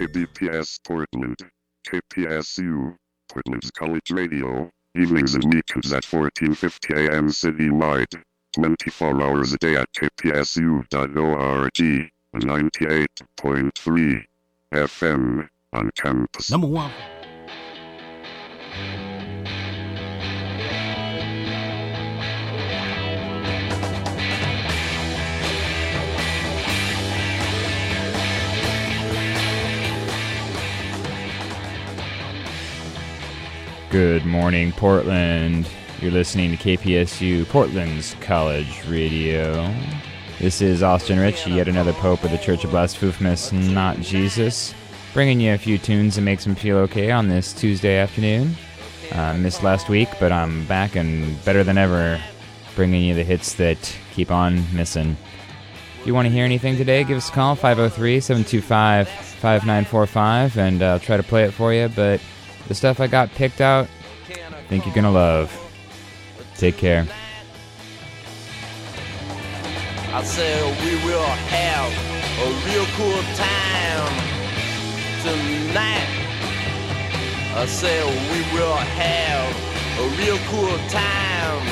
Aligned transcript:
KBPS 0.00 0.80
Portland, 0.82 1.36
KPSU, 1.86 2.96
Portland's 3.30 3.70
College 3.72 4.10
Radio, 4.10 4.70
evenings 4.94 5.34
and 5.34 5.44
weekends 5.44 5.92
at 5.92 6.06
1450 6.06 6.94
AM 6.94 7.30
City 7.30 7.68
citywide, 7.68 8.22
24 8.54 9.22
hours 9.22 9.52
a 9.52 9.58
day 9.58 9.76
at 9.76 9.92
kpsu.org, 9.92 10.88
98.3 12.34 14.24
FM 14.72 15.48
on 15.74 15.90
campus. 15.96 16.50
Number 16.50 16.66
one. 16.68 16.92
Good 33.90 34.24
morning, 34.24 34.70
Portland. 34.70 35.68
You're 36.00 36.12
listening 36.12 36.56
to 36.56 36.76
KPSU, 36.76 37.44
Portland's 37.48 38.14
College 38.20 38.86
Radio. 38.86 39.74
This 40.38 40.62
is 40.62 40.84
Austin 40.84 41.18
Rich, 41.18 41.48
yet 41.48 41.66
another 41.66 41.92
Pope 41.94 42.22
of 42.22 42.30
the 42.30 42.38
Church 42.38 42.62
of 42.62 42.70
Blasphemous, 42.70 43.50
not 43.50 43.98
Jesus, 43.98 44.74
bringing 45.12 45.40
you 45.40 45.54
a 45.54 45.58
few 45.58 45.76
tunes 45.76 46.14
that 46.14 46.22
makes 46.22 46.44
them 46.44 46.54
feel 46.54 46.76
okay 46.76 47.10
on 47.10 47.26
this 47.26 47.52
Tuesday 47.52 47.98
afternoon. 47.98 48.54
I 49.10 49.36
missed 49.36 49.64
last 49.64 49.88
week, 49.88 50.08
but 50.20 50.30
I'm 50.30 50.64
back 50.66 50.94
and 50.94 51.44
better 51.44 51.64
than 51.64 51.76
ever, 51.76 52.22
bringing 52.76 53.02
you 53.02 53.14
the 53.14 53.24
hits 53.24 53.54
that 53.54 53.98
keep 54.14 54.30
on 54.30 54.64
missing. 54.72 55.16
If 55.98 56.06
you 56.06 56.14
want 56.14 56.26
to 56.26 56.32
hear 56.32 56.44
anything 56.44 56.76
today, 56.76 57.02
give 57.02 57.16
us 57.16 57.28
a 57.28 57.32
call 57.32 57.56
503 57.56 58.20
725 58.20 59.08
5945 59.08 60.58
and 60.58 60.80
I'll 60.80 61.00
try 61.00 61.16
to 61.16 61.24
play 61.24 61.42
it 61.42 61.50
for 61.50 61.74
you. 61.74 61.88
But 61.88 62.20
the 62.70 62.74
stuff 62.76 63.00
I 63.00 63.08
got 63.08 63.28
picked 63.30 63.60
out, 63.60 63.88
I 64.28 64.62
think 64.68 64.86
you're 64.86 64.94
gonna 64.94 65.10
love. 65.10 65.50
Take 66.54 66.76
care. 66.76 67.04
I 70.12 70.22
said 70.22 70.62
we 70.84 70.94
will 71.04 71.32
have 71.50 71.90
a 72.38 72.48
real 72.70 72.86
cool 72.94 73.22
time 73.34 74.14
tonight. 75.26 76.10
I 77.56 77.66
said 77.66 78.06
we 78.30 78.40
will 78.54 78.76
have 78.76 79.50
a 79.98 80.06
real 80.22 80.38
cool 80.46 80.78
time 80.90 81.66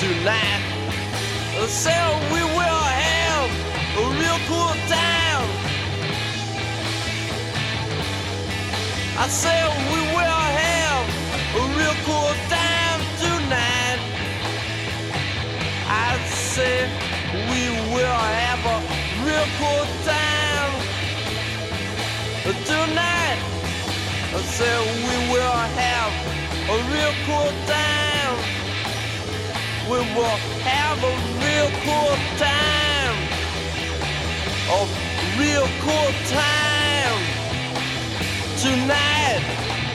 tonight. 0.00 0.64
I 1.60 1.66
said 1.68 2.32
we 2.32 2.40
will 2.56 2.84
have 3.04 3.50
a 3.92 4.04
real 4.18 4.38
cool 4.48 4.72
time. 4.88 5.31
I 9.14 9.28
said 9.28 9.68
we 9.92 10.00
will 10.16 10.40
have 10.56 11.06
a 11.54 11.62
real 11.76 11.96
cool 12.08 12.32
time 12.48 13.00
tonight. 13.20 14.00
I 15.86 16.18
said 16.24 16.88
we 17.50 17.68
will 17.92 18.06
have 18.08 18.64
a 18.64 18.78
real 19.22 19.46
cool 19.60 19.84
time 20.08 20.72
tonight. 22.64 23.38
I 24.32 24.40
said 24.48 24.80
we 25.04 25.14
will 25.30 25.60
have 25.76 26.12
a 26.72 26.76
real 26.90 27.14
cool 27.28 27.52
time. 27.68 28.36
We 29.90 29.98
will 30.16 30.38
have 30.64 30.98
a 31.04 31.14
real 31.44 31.70
cool 31.84 32.16
time. 32.40 33.16
A 34.72 34.80
real 35.38 35.68
cool 35.84 36.12
time 36.32 37.41
tonight. 38.62 39.91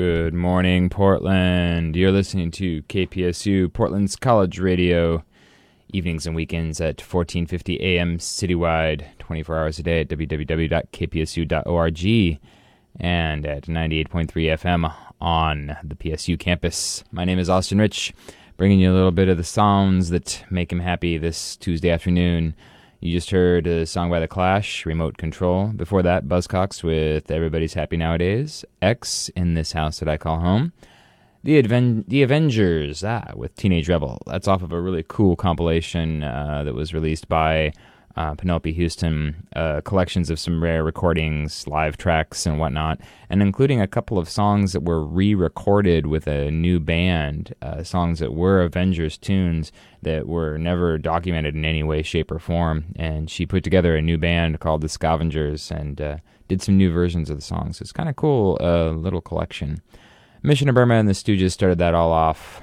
Good 0.00 0.32
morning, 0.32 0.88
Portland. 0.88 1.94
You're 1.94 2.10
listening 2.10 2.50
to 2.52 2.80
KPSU, 2.84 3.70
Portland's 3.70 4.16
college 4.16 4.58
radio, 4.58 5.22
evenings 5.92 6.26
and 6.26 6.34
weekends 6.34 6.80
at 6.80 7.02
1450 7.02 7.78
AM 7.82 8.16
citywide, 8.16 9.04
24 9.18 9.58
hours 9.58 9.78
a 9.78 9.82
day 9.82 10.00
at 10.00 10.08
www.kpsu.org 10.08 10.70
and 12.98 13.46
at 13.46 13.64
98.3 13.64 14.30
FM 14.30 14.94
on 15.20 15.76
the 15.84 15.96
PSU 15.96 16.38
campus. 16.38 17.04
My 17.12 17.26
name 17.26 17.38
is 17.38 17.50
Austin 17.50 17.76
Rich, 17.76 18.14
bringing 18.56 18.80
you 18.80 18.90
a 18.90 18.94
little 18.94 19.12
bit 19.12 19.28
of 19.28 19.36
the 19.36 19.44
sounds 19.44 20.08
that 20.08 20.42
make 20.48 20.72
him 20.72 20.80
happy 20.80 21.18
this 21.18 21.56
Tuesday 21.56 21.90
afternoon. 21.90 22.54
You 23.02 23.12
just 23.12 23.30
heard 23.30 23.66
a 23.66 23.86
song 23.86 24.10
by 24.10 24.20
The 24.20 24.28
Clash, 24.28 24.84
Remote 24.84 25.16
Control. 25.16 25.68
Before 25.68 26.02
that, 26.02 26.26
Buzzcocks 26.26 26.82
with 26.82 27.30
Everybody's 27.30 27.72
Happy 27.72 27.96
Nowadays. 27.96 28.62
X 28.82 29.30
in 29.30 29.54
This 29.54 29.72
House 29.72 30.00
That 30.00 30.08
I 30.10 30.18
Call 30.18 30.40
Home. 30.40 30.74
The, 31.42 31.62
the 32.06 32.22
Avengers 32.22 33.02
ah, 33.02 33.32
with 33.34 33.56
Teenage 33.56 33.88
Rebel. 33.88 34.20
That's 34.26 34.46
off 34.46 34.60
of 34.60 34.72
a 34.72 34.80
really 34.82 35.02
cool 35.08 35.34
compilation 35.34 36.22
uh, 36.22 36.62
that 36.64 36.74
was 36.74 36.92
released 36.92 37.26
by 37.26 37.72
uh, 38.16 38.34
Penelope 38.34 38.72
Houston, 38.72 39.46
uh, 39.54 39.80
collections 39.82 40.30
of 40.30 40.38
some 40.38 40.62
rare 40.62 40.82
recordings, 40.82 41.66
live 41.66 41.96
tracks, 41.96 42.44
and 42.46 42.58
whatnot, 42.58 43.00
and 43.28 43.40
including 43.40 43.80
a 43.80 43.86
couple 43.86 44.18
of 44.18 44.28
songs 44.28 44.72
that 44.72 44.82
were 44.82 45.04
re 45.04 45.34
recorded 45.34 46.06
with 46.06 46.26
a 46.26 46.50
new 46.50 46.80
band, 46.80 47.54
uh, 47.62 47.82
songs 47.82 48.18
that 48.18 48.34
were 48.34 48.62
Avengers 48.62 49.16
tunes 49.16 49.70
that 50.02 50.26
were 50.26 50.58
never 50.58 50.98
documented 50.98 51.54
in 51.54 51.64
any 51.64 51.82
way, 51.82 52.02
shape, 52.02 52.30
or 52.30 52.38
form. 52.38 52.86
And 52.96 53.30
she 53.30 53.46
put 53.46 53.62
together 53.62 53.94
a 53.94 54.02
new 54.02 54.18
band 54.18 54.60
called 54.60 54.80
the 54.80 54.88
Scavengers 54.88 55.70
and 55.70 56.00
uh, 56.00 56.16
did 56.48 56.62
some 56.62 56.76
new 56.76 56.92
versions 56.92 57.30
of 57.30 57.36
the 57.36 57.42
songs. 57.42 57.80
It's 57.80 57.92
kind 57.92 58.08
of 58.08 58.16
cool, 58.16 58.58
uh, 58.60 58.90
little 58.90 59.20
collection. 59.20 59.82
Mission 60.42 60.68
of 60.68 60.74
Burma 60.74 60.94
and 60.94 61.08
the 61.08 61.12
Stooges 61.12 61.52
started 61.52 61.78
that 61.78 61.94
all 61.94 62.12
off. 62.12 62.60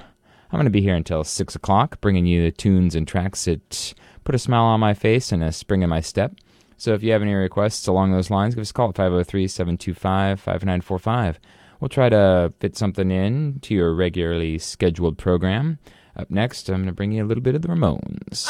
I'm 0.52 0.58
going 0.58 0.66
to 0.66 0.72
be 0.72 0.82
here 0.82 0.96
until 0.96 1.24
6 1.24 1.56
o'clock, 1.56 2.02
bringing 2.02 2.26
you 2.26 2.42
the 2.42 2.52
tunes 2.52 2.96
and 2.96 3.08
tracks 3.08 3.46
that 3.46 3.94
put 4.28 4.36
a 4.36 4.40
smile 4.40 4.66
on 4.66 4.82
my 4.82 4.94
face 4.94 5.32
and 5.32 5.42
a 5.42 5.54
spring 5.54 5.84
in 5.84 5.90
my 5.90 6.02
step. 6.02 6.36
So 6.76 6.94
if 6.94 7.02
you 7.02 7.14
have 7.14 7.22
any 7.22 7.34
requests 7.34 7.88
along 7.88 8.12
those 8.12 8.30
lines, 8.30 8.56
give 8.56 8.62
us 8.62 8.72
a 8.72 8.74
call 8.74 8.90
at 8.90 8.96
503 8.98 9.48
725 9.48 10.38
5945. 10.38 11.40
We'll 11.80 11.88
try 11.88 12.10
to 12.10 12.52
fit 12.60 12.76
something 12.76 13.10
in 13.10 13.62
to 13.62 13.74
your 13.74 13.94
regularly 13.94 14.58
scheduled 14.58 15.18
program. 15.18 15.80
Up 16.18 16.30
next, 16.30 16.68
I'm 16.68 16.76
going 16.76 16.88
to 16.88 16.92
bring 16.92 17.14
you 17.14 17.24
a 17.24 17.26
little 17.26 17.42
bit 17.42 17.56
of 17.56 17.62
the 17.62 17.70
Ramones. 17.70 18.50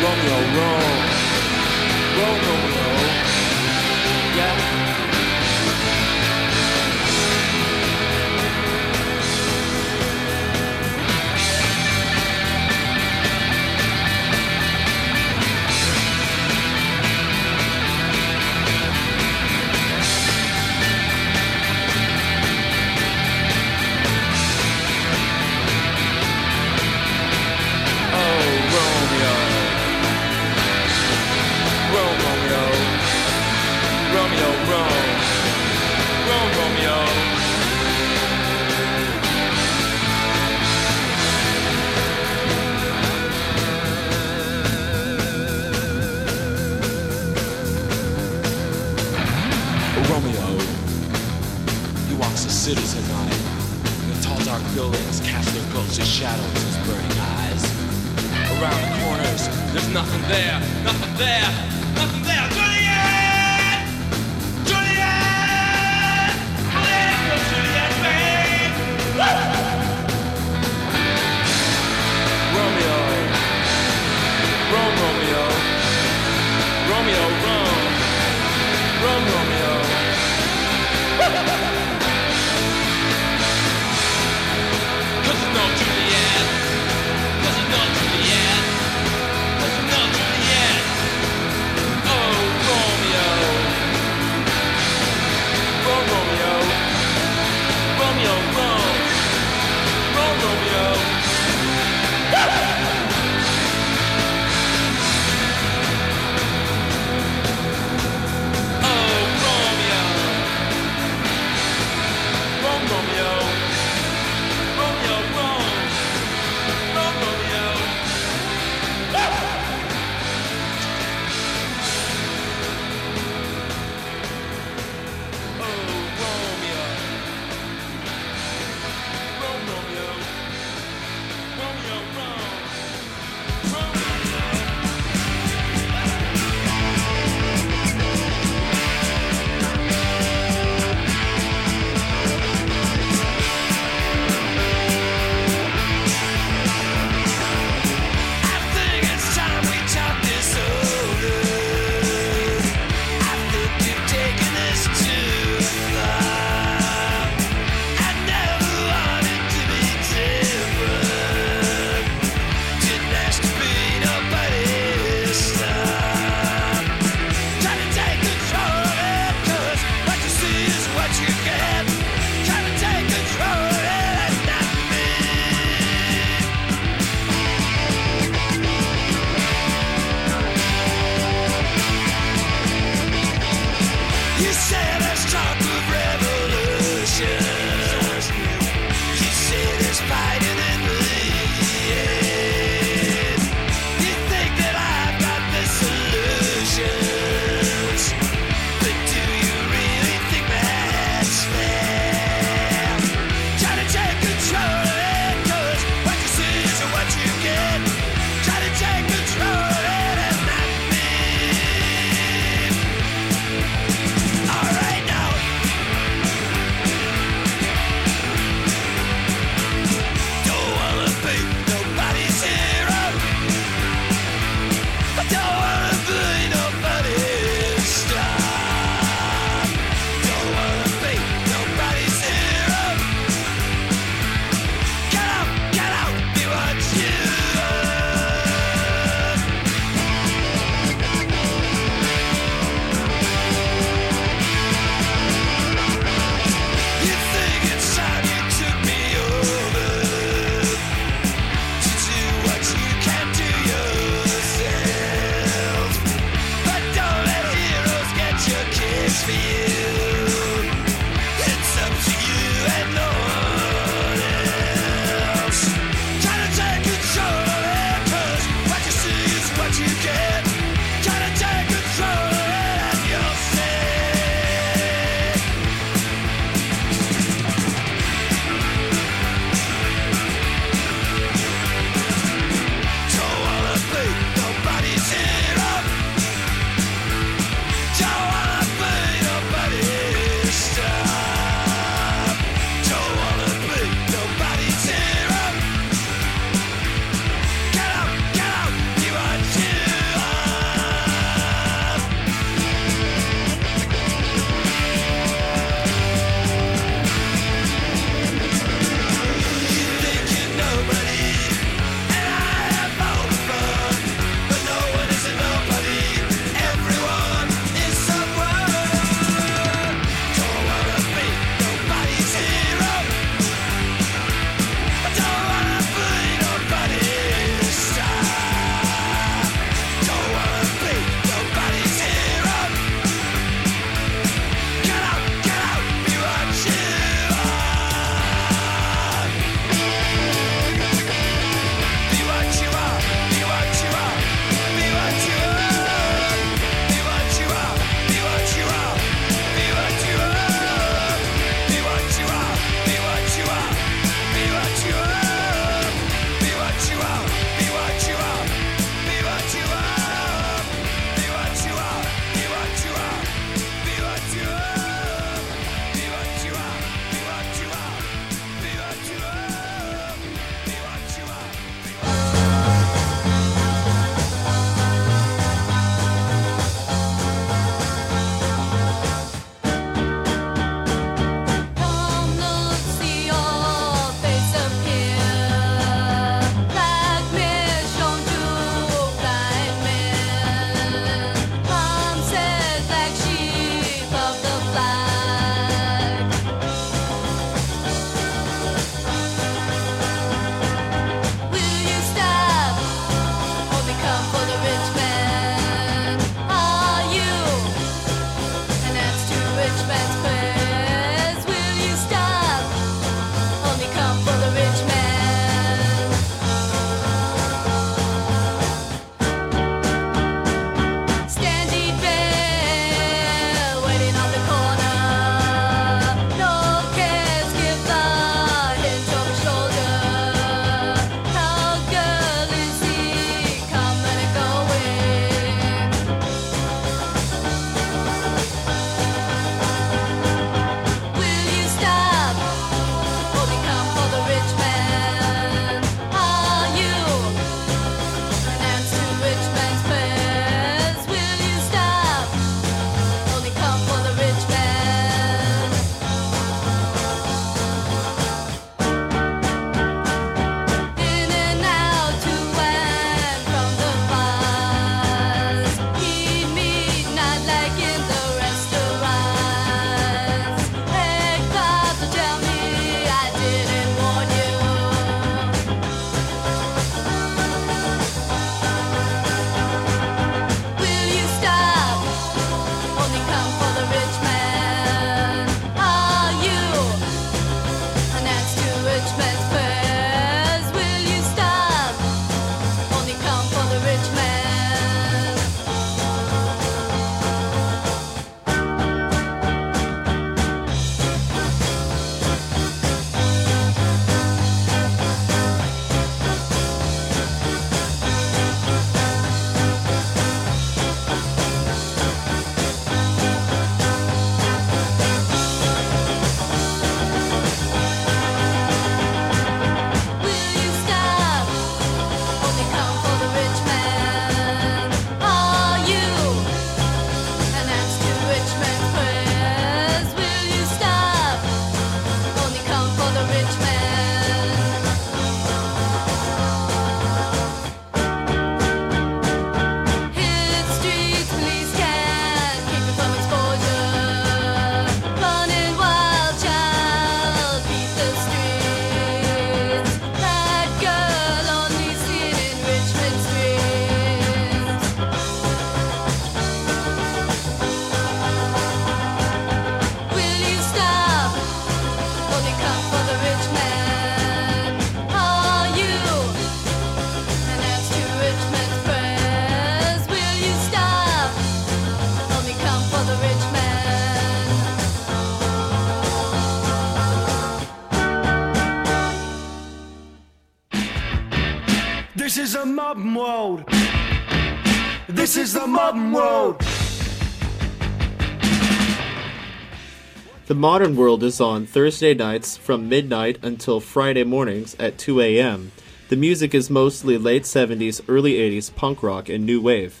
The 590.56 590.60
modern 590.60 590.96
World 590.96 591.22
is 591.22 591.38
on 591.38 591.66
Thursday 591.66 592.14
nights 592.14 592.56
from 592.56 592.88
midnight 592.88 593.38
until 593.42 593.78
Friday 593.78 594.24
mornings 594.24 594.74
at 594.78 594.96
2 594.96 595.20
a.m. 595.20 595.70
The 596.08 596.16
music 596.16 596.54
is 596.54 596.70
mostly 596.70 597.18
late 597.18 597.42
70s, 597.42 598.00
early 598.08 598.32
80s 598.36 598.74
punk 598.74 599.02
rock 599.02 599.28
and 599.28 599.44
new 599.44 599.60
wave. 599.60 600.00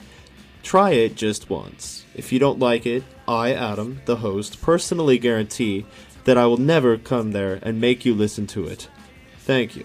Try 0.62 0.92
it 0.92 1.14
just 1.14 1.50
once. 1.50 2.06
If 2.14 2.32
you 2.32 2.38
don't 2.38 2.58
like 2.58 2.86
it, 2.86 3.04
I, 3.28 3.52
Adam, 3.52 4.00
the 4.06 4.16
host, 4.16 4.62
personally 4.62 5.18
guarantee 5.18 5.84
that 6.24 6.38
I 6.38 6.46
will 6.46 6.56
never 6.56 6.96
come 6.96 7.32
there 7.32 7.58
and 7.60 7.78
make 7.78 8.06
you 8.06 8.14
listen 8.14 8.46
to 8.46 8.66
it. 8.66 8.88
Thank 9.40 9.76
you. 9.76 9.84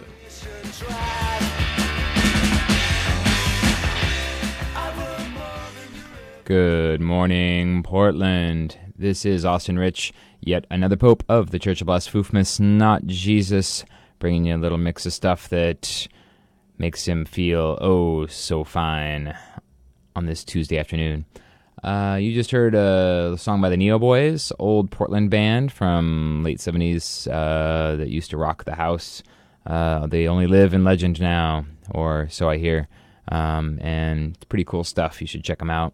Good 6.45 7.01
morning, 7.01 7.83
Portland. 7.83 8.77
This 8.97 9.25
is 9.25 9.43
Austin 9.43 9.79
Rich, 9.79 10.13
yet 10.41 10.65
another 10.69 10.97
Pope 10.97 11.23
of 11.29 11.51
the 11.51 11.59
Church 11.59 11.81
of 11.81 11.87
Blasphemous, 11.87 12.59
not 12.59 13.05
Jesus, 13.05 13.85
bringing 14.19 14.45
you 14.45 14.55
a 14.55 14.57
little 14.57 14.77
mix 14.77 15.05
of 15.05 15.13
stuff 15.13 15.49
that 15.49 16.07
makes 16.77 17.07
him 17.07 17.25
feel 17.25 17.77
oh 17.79 18.25
so 18.25 18.63
fine 18.63 19.37
on 20.15 20.25
this 20.25 20.43
Tuesday 20.43 20.77
afternoon. 20.77 21.25
Uh, 21.83 22.17
you 22.19 22.33
just 22.33 22.51
heard 22.51 22.75
a 22.75 23.35
song 23.37 23.61
by 23.61 23.69
the 23.69 23.77
Neo 23.77 23.97
Boys, 23.97 24.51
old 24.59 24.91
Portland 24.91 25.29
band 25.29 25.71
from 25.71 26.43
late 26.43 26.59
'70s 26.59 27.27
uh, 27.27 27.95
that 27.95 28.09
used 28.09 28.29
to 28.31 28.37
rock 28.37 28.65
the 28.65 28.75
house. 28.75 29.23
Uh, 29.65 30.07
they 30.07 30.27
only 30.27 30.47
live 30.47 30.73
in 30.73 30.83
legend 30.83 31.21
now, 31.21 31.65
or 31.91 32.27
so 32.29 32.49
I 32.49 32.57
hear, 32.57 32.87
um, 33.31 33.79
and 33.81 34.35
it's 34.35 34.45
pretty 34.45 34.65
cool 34.65 34.83
stuff. 34.83 35.21
You 35.21 35.27
should 35.27 35.43
check 35.43 35.59
them 35.59 35.69
out. 35.69 35.93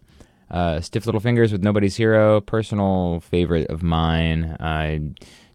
Uh, 0.49 0.79
Stiff 0.81 1.05
Little 1.05 1.21
Fingers 1.21 1.51
with 1.51 1.63
Nobody's 1.63 1.95
Hero, 1.95 2.41
personal 2.41 3.19
favorite 3.21 3.69
of 3.69 3.83
mine. 3.83 4.55
I 4.59 5.01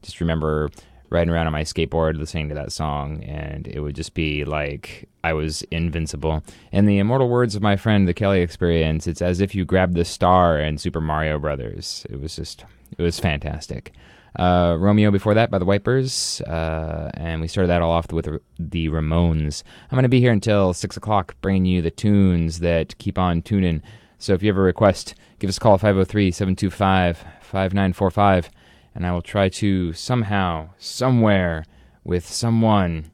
just 0.03 0.21
remember 0.21 0.71
riding 1.13 1.33
around 1.33 1.47
on 1.47 1.53
my 1.53 1.63
skateboard 1.63 2.17
listening 2.17 2.49
to 2.49 2.55
that 2.55 2.73
song, 2.73 3.23
and 3.25 3.69
it 3.69 3.81
would 3.81 3.95
just 3.95 4.15
be 4.15 4.45
like 4.45 5.09
I 5.23 5.33
was 5.35 5.63
invincible. 5.71 6.43
In 6.73 6.87
the 6.87 6.99
immortal 6.99 7.29
words 7.29 7.55
of 7.55 7.63
my 7.63 7.77
friend, 7.77 8.09
the 8.09 8.15
Kelly 8.15 8.41
experience, 8.41 9.07
it's 9.07 9.23
as 9.23 9.41
if 9.41 9.55
you 9.55 9.65
grabbed 9.65 9.95
the 9.95 10.05
star 10.05 10.59
in 10.59 10.79
Super 10.79 11.01
Mario 11.01 11.39
Brothers. 11.39 12.07
It 12.11 12.21
was 12.21 12.35
just, 12.35 12.65
it 12.97 13.03
was 13.03 13.21
fantastic. 13.21 13.93
Uh, 14.39 14.77
Romeo 14.79 15.11
before 15.11 15.35
that 15.35 15.51
by 15.51 15.59
the 15.59 15.65
Wipers, 15.67 16.41
uh, 16.43 17.11
and 17.15 17.43
we 17.43 17.49
started 17.49 17.69
that 17.69 17.83
all 17.83 17.93
off 17.93 18.11
with 18.11 18.27
the 18.59 18.89
Ramones. 18.89 19.63
I'm 19.91 19.97
going 19.97 20.05
to 20.05 20.09
be 20.09 20.21
here 20.21 20.33
until 20.33 20.73
6 20.73 20.97
o'clock 20.97 21.35
bringing 21.43 21.67
you 21.67 21.83
the 21.83 21.91
tunes 21.91 22.61
that 22.61 22.97
keep 22.97 23.19
on 23.19 23.43
tuning. 23.43 23.83
So 24.23 24.35
if 24.35 24.43
you 24.45 24.51
have 24.51 24.57
a 24.57 24.61
request, 24.61 25.17
give 25.41 25.51
us 25.51 25.57
a 25.57 25.61
call 25.61 25.79
503 25.79 26.31
725 26.31 27.19
5945, 27.41 28.51
and 28.95 29.05
I 29.05 29.11
will 29.11 29.21
try 29.21 29.49
to 29.49 29.93
somehow, 29.95 30.69
somewhere, 30.79 31.65
with 32.05 32.25
someone, 32.25 33.11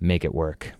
make 0.00 0.24
it 0.24 0.32
work. 0.32 0.74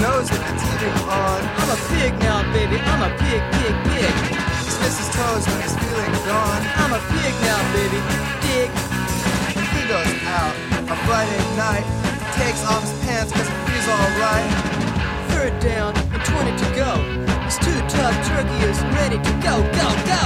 Nose 0.00 0.28
with 0.28 0.40
the 0.40 0.54
TV 0.54 1.08
on. 1.08 1.42
I'm 1.56 1.70
a 1.70 1.76
pig 1.88 2.18
now, 2.20 2.52
baby. 2.52 2.76
I'm 2.78 3.02
a 3.02 3.16
pig, 3.16 3.40
pig, 3.52 3.84
pig. 3.84 3.93
His 4.84 5.08
toes 5.16 5.46
when 5.48 5.62
he's 5.62 5.74
feeling 5.80 6.12
gone. 6.28 6.62
I'm 6.76 6.92
a 6.92 7.00
pig 7.16 7.34
now, 7.40 7.56
baby. 7.72 7.96
Dig. 8.44 8.68
He 9.72 9.80
goes 9.88 10.12
out 10.28 10.54
a 10.92 10.96
Friday 11.08 11.40
night. 11.56 11.86
Takes 12.36 12.62
off 12.68 12.82
his 12.84 12.92
pants 13.00 13.32
cause 13.32 13.48
he 13.48 13.56
feels 13.64 13.88
alright. 13.88 14.50
Third 15.32 15.58
down 15.60 15.96
and 15.96 16.22
20 16.22 16.52
to 16.52 16.68
go. 16.76 17.00
His 17.48 17.56
two 17.64 17.80
tough 17.88 18.14
turkey 18.28 18.60
is 18.68 18.78
ready 18.92 19.16
to 19.16 19.32
go, 19.40 19.64
go, 19.72 19.88
go. 20.04 20.22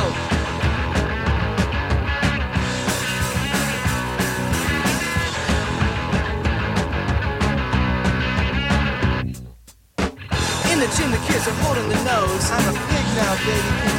In 10.73 10.79
the 10.83 10.91
gym, 10.99 11.11
the 11.13 11.23
kids 11.31 11.47
are 11.47 11.59
holding 11.63 11.89
the 11.89 12.01
nose. 12.03 12.51
I'm 12.51 12.67
a 12.69 12.79
pig 12.91 13.07
now, 13.15 13.37
baby. 13.47 13.98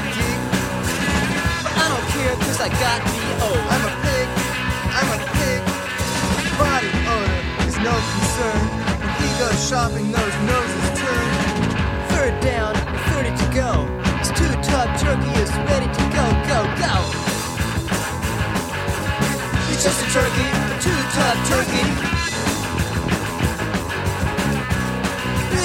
Can 2.19 2.27
you 2.27 2.35
dig? 2.35 2.35
But 2.35 2.35
I 2.35 2.35
don't 2.35 2.35
care, 2.35 2.35
cause 2.35 2.59
I 2.59 2.69
got 2.69 2.99
B.O. 3.05 3.49
I'm 3.69 3.83
a 3.85 3.93
pig. 4.03 4.27
I'm 4.91 5.09
a 5.15 5.25
pig. 5.39 5.61
Body 6.59 6.91
odor 7.07 7.39
is 7.67 7.77
no 7.79 7.95
concern. 7.95 8.61
When 8.99 9.23
he 9.23 9.39
goes 9.39 9.59
shopping, 9.69 10.11
those 10.11 10.35
noses 10.43 10.99
turn. 10.99 11.27
Third 12.09 12.35
down 12.41 12.75
30 13.15 13.31
to 13.31 13.47
go. 13.55 13.87
His 14.19 14.29
two 14.35 14.51
tough 14.67 14.99
turkey 14.99 15.31
is 15.39 15.51
ready 15.71 15.87
to 15.87 16.03
go, 16.11 16.25
go, 16.47 16.59
go. 16.75 16.93
He's 19.67 19.83
just 19.83 20.03
a 20.03 20.09
turkey, 20.11 20.47
a 20.47 20.77
two 20.81 20.99
tough 21.15 21.39
turkey. 21.47 21.85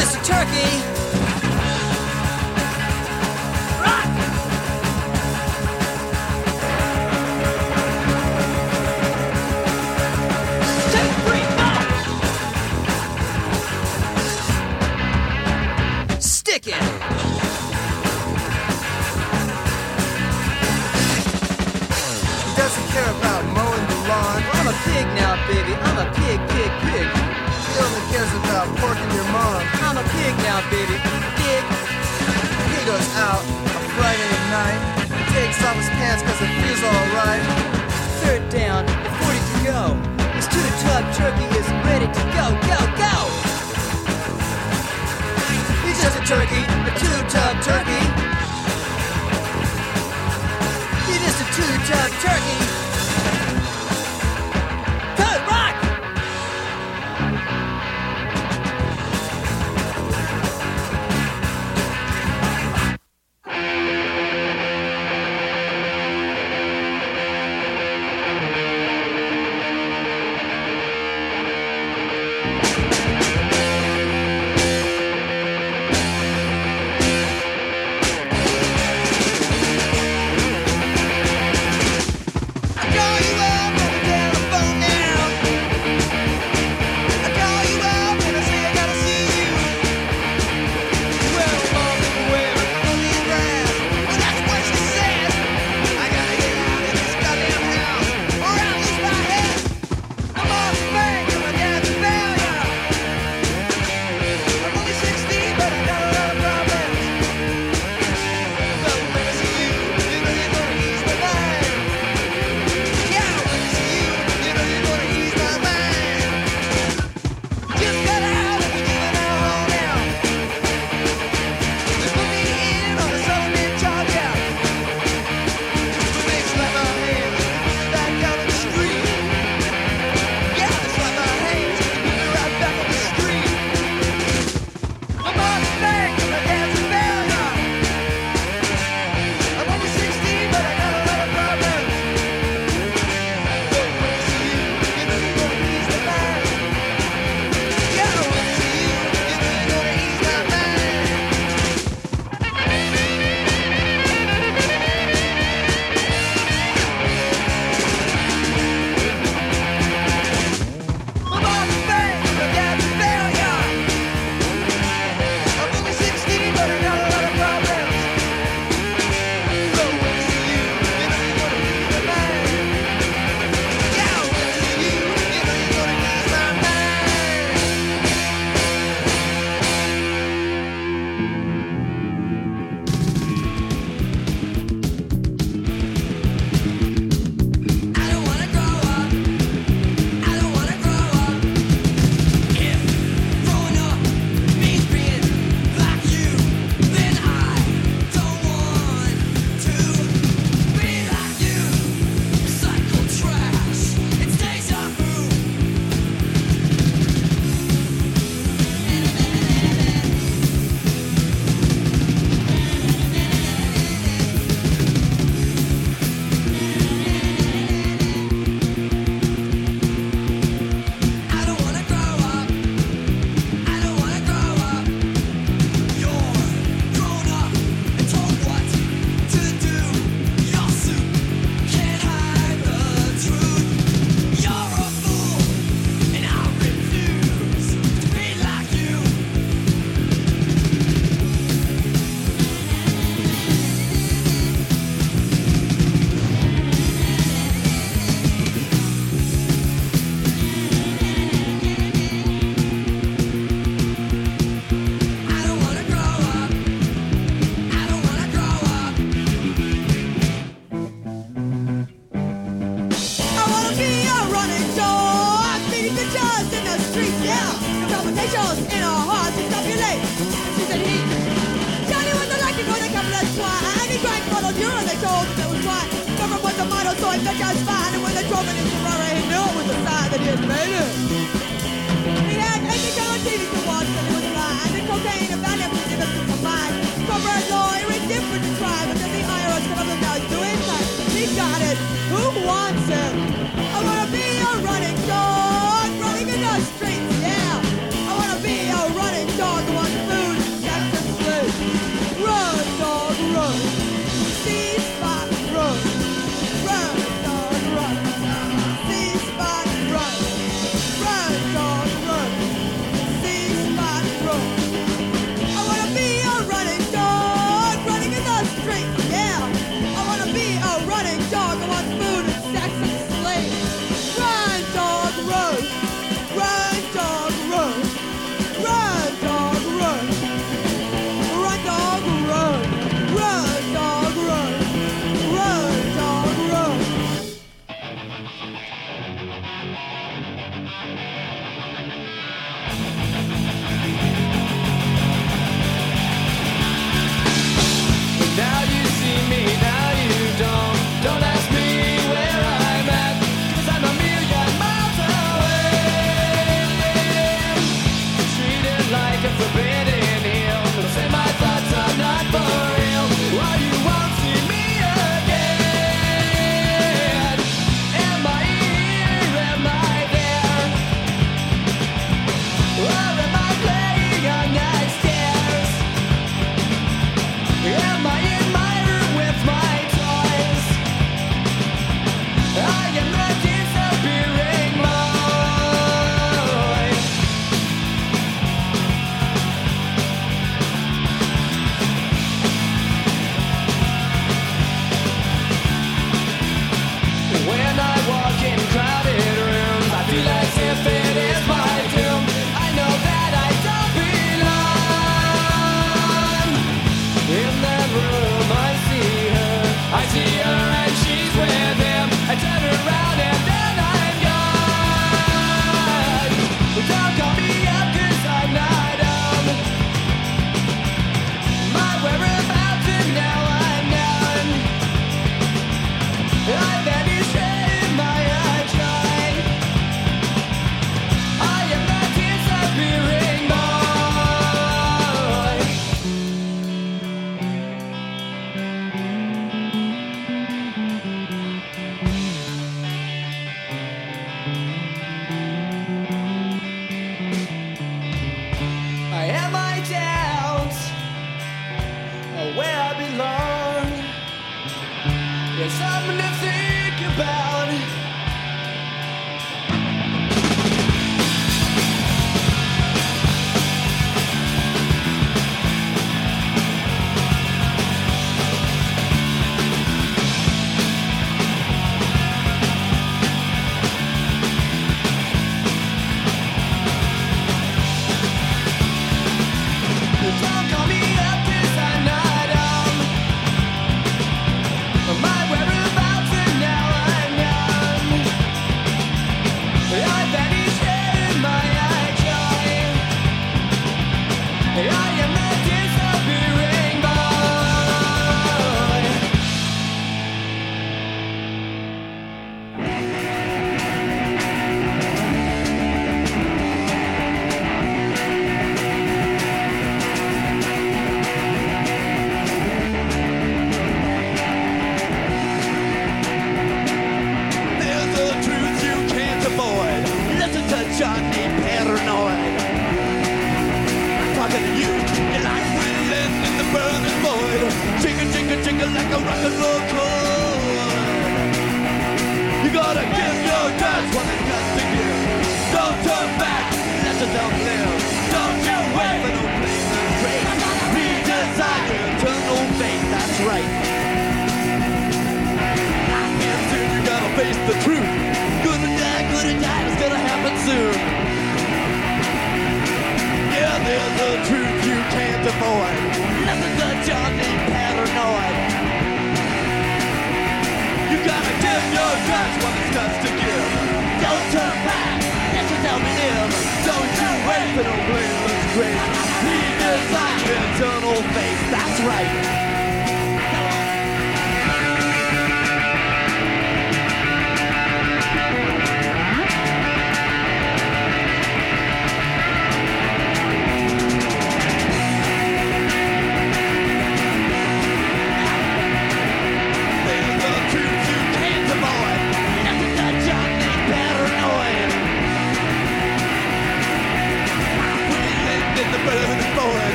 It's 0.00 0.14
a 0.14 0.22
turkey. 0.24 0.97
Stick! 16.58 16.74
He 16.74 16.82
doesn't 22.58 22.86
care 22.90 23.10
about 23.14 23.46
mowing 23.54 23.86
the 23.86 23.98
lawn. 24.10 24.42
I'm 24.58 24.66
a 24.66 24.74
pig 24.82 25.06
now, 25.14 25.38
baby. 25.46 25.78
I'm 25.78 26.02
a 26.02 26.10
pig, 26.18 26.38
pig, 26.50 26.72
pig. 26.82 27.06
He 27.62 27.72
only 27.78 28.02
cares 28.10 28.32
about 28.42 28.66
porking 28.82 29.06
your 29.14 29.28
mom. 29.30 29.62
I'm 29.86 29.98
a 29.98 30.06
pig 30.18 30.34
now, 30.42 30.58
baby. 30.74 30.98
Pig. 31.38 31.62
He 32.74 32.78
goes 32.90 33.06
out 33.14 33.38
a 33.38 33.80
Friday 33.94 34.34
night. 34.50 34.82
He 35.14 35.22
takes 35.38 35.62
off 35.62 35.76
his 35.78 35.88
pants 35.94 36.26
cause 36.26 36.42
it 36.42 36.50
feels 36.58 36.82
alright. 36.82 37.42
Third 38.26 38.42
down 38.50 38.82
and 38.82 39.14
40 39.22 39.38
to 39.38 39.56
go. 39.62 39.94
His 40.34 40.48
two 40.50 40.66
tough 40.82 41.06
turkey 41.14 41.46
is 41.54 41.70
ready 41.86 42.10
to 42.10 42.22
go, 42.34 42.50
go, 42.66 42.80
go. 42.98 43.47
He's 46.08 46.16
a 46.16 46.24
turkey, 46.24 46.62
a 46.62 46.98
two 46.98 47.18
tough 47.28 47.62
turkey. 47.66 48.02
It 51.12 51.20
is 51.20 51.36
a 51.38 51.46
two 51.52 51.92
tough 51.92 52.22
turkey. 52.22 52.77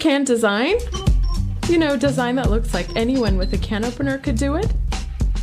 Tired 0.00 0.24
design? 0.24 0.76
You 1.68 1.78
know, 1.78 1.96
design 1.96 2.36
that 2.36 2.50
looks 2.50 2.72
like 2.72 2.88
anyone 2.96 3.36
with 3.36 3.52
a 3.52 3.58
can 3.58 3.84
opener 3.84 4.18
could 4.18 4.36
do 4.36 4.54
it? 4.56 4.66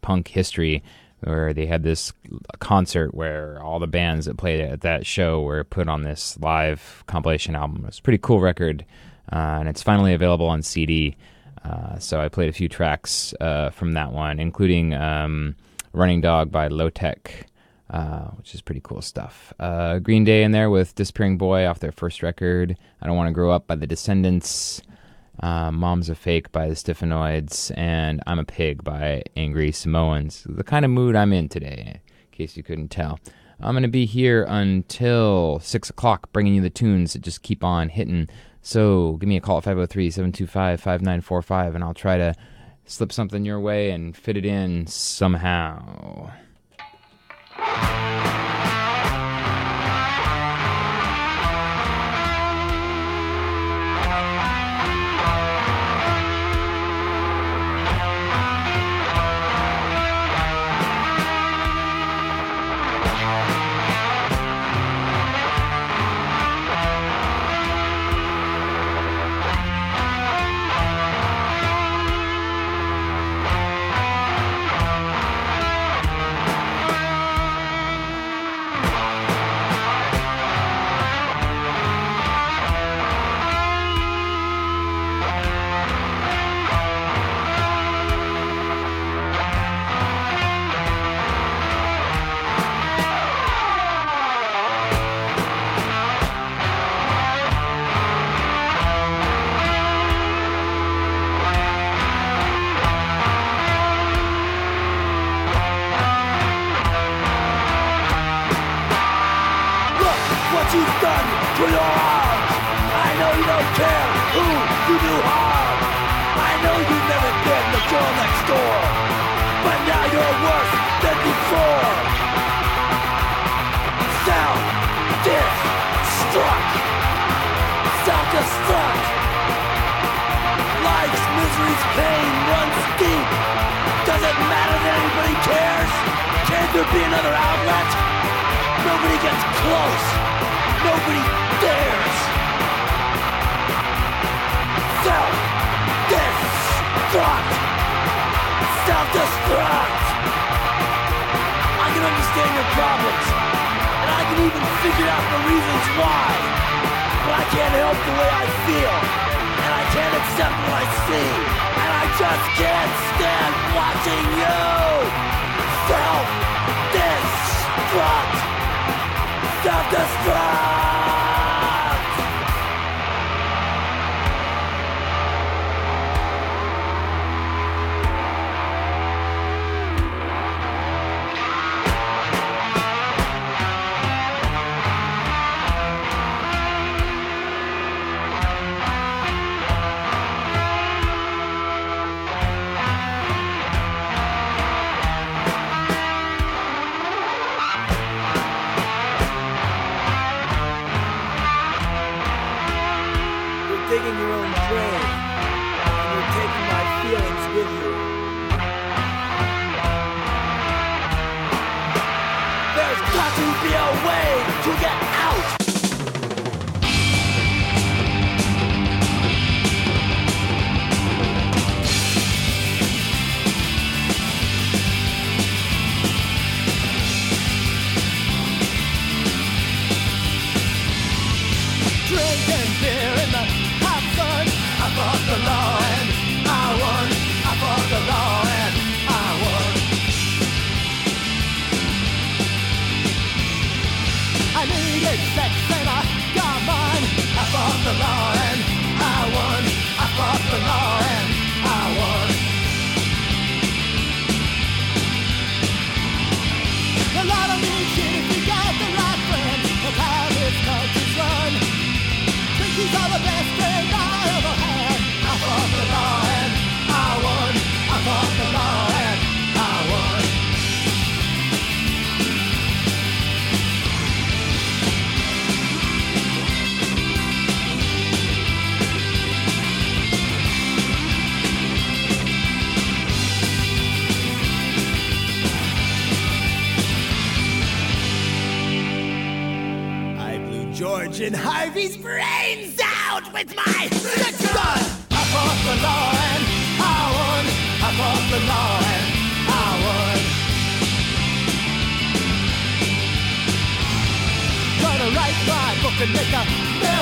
punk 0.00 0.28
history 0.28 0.82
where 1.24 1.52
they 1.52 1.66
had 1.66 1.82
this 1.82 2.12
concert 2.58 3.14
where 3.14 3.60
all 3.62 3.78
the 3.78 3.86
bands 3.86 4.26
that 4.26 4.36
played 4.36 4.60
at 4.60 4.80
that 4.82 5.06
show 5.06 5.42
were 5.42 5.64
put 5.64 5.88
on 5.88 6.02
this 6.02 6.38
live 6.40 7.04
compilation 7.06 7.54
album. 7.54 7.84
It's 7.86 7.98
a 7.98 8.02
pretty 8.02 8.18
cool 8.18 8.40
record, 8.40 8.84
uh, 9.32 9.58
and 9.60 9.68
it's 9.68 9.82
finally 9.82 10.14
available 10.14 10.46
on 10.46 10.62
CD. 10.62 11.16
Uh, 11.64 11.98
so 11.98 12.20
I 12.20 12.28
played 12.28 12.48
a 12.48 12.52
few 12.52 12.68
tracks 12.68 13.34
uh, 13.40 13.70
from 13.70 13.92
that 13.92 14.12
one, 14.12 14.40
including 14.40 14.94
um, 14.94 15.54
"Running 15.92 16.20
Dog" 16.20 16.50
by 16.50 16.68
Low 16.68 16.90
Tech, 16.90 17.46
uh, 17.90 18.30
which 18.30 18.54
is 18.54 18.60
pretty 18.60 18.80
cool 18.82 19.00
stuff. 19.00 19.52
Uh, 19.60 19.98
Green 20.00 20.24
Day 20.24 20.42
in 20.42 20.50
there 20.50 20.70
with 20.70 20.94
"Disappearing 20.96 21.38
Boy" 21.38 21.66
off 21.66 21.78
their 21.78 21.92
first 21.92 22.22
record. 22.22 22.76
"I 23.00 23.06
Don't 23.06 23.16
Want 23.16 23.28
to 23.28 23.32
Grow 23.32 23.52
Up" 23.52 23.66
by 23.68 23.76
the 23.76 23.86
Descendents. 23.86 24.82
Uh, 25.40 25.70
Mom's 25.70 26.08
a 26.08 26.14
Fake 26.14 26.52
by 26.52 26.68
the 26.68 26.74
Stiffenoids, 26.74 27.72
and 27.76 28.22
I'm 28.26 28.38
a 28.38 28.44
Pig 28.44 28.84
by 28.84 29.22
Angry 29.36 29.72
Samoans. 29.72 30.46
The 30.48 30.64
kind 30.64 30.84
of 30.84 30.90
mood 30.90 31.16
I'm 31.16 31.32
in 31.32 31.48
today, 31.48 32.00
in 32.06 32.36
case 32.36 32.56
you 32.56 32.62
couldn't 32.62 32.88
tell. 32.88 33.18
I'm 33.60 33.74
going 33.74 33.82
to 33.82 33.88
be 33.88 34.06
here 34.06 34.44
until 34.48 35.60
6 35.60 35.90
o'clock, 35.90 36.32
bringing 36.32 36.54
you 36.54 36.60
the 36.60 36.70
tunes 36.70 37.12
that 37.12 37.22
just 37.22 37.42
keep 37.42 37.64
on 37.64 37.88
hitting. 37.88 38.28
So 38.60 39.14
give 39.14 39.28
me 39.28 39.36
a 39.36 39.40
call 39.40 39.58
at 39.58 39.64
503 39.64 40.10
725 40.10 40.80
5945, 40.80 41.74
and 41.74 41.84
I'll 41.84 41.94
try 41.94 42.18
to 42.18 42.34
slip 42.84 43.12
something 43.12 43.44
your 43.44 43.60
way 43.60 43.90
and 43.90 44.16
fit 44.16 44.36
it 44.36 44.44
in 44.44 44.86
somehow. 44.86 46.30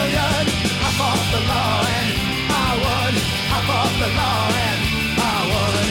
million. 0.01 0.45
I 0.87 0.91
fought 0.99 1.25
the 1.35 1.41
law 1.51 1.77
and 1.99 2.11
I 2.49 2.71
won. 2.85 3.13
I 3.57 3.59
fought 3.69 3.95
the 4.03 4.11
law 4.21 4.43
and 4.69 4.81
I 5.21 5.39
won. 5.53 5.87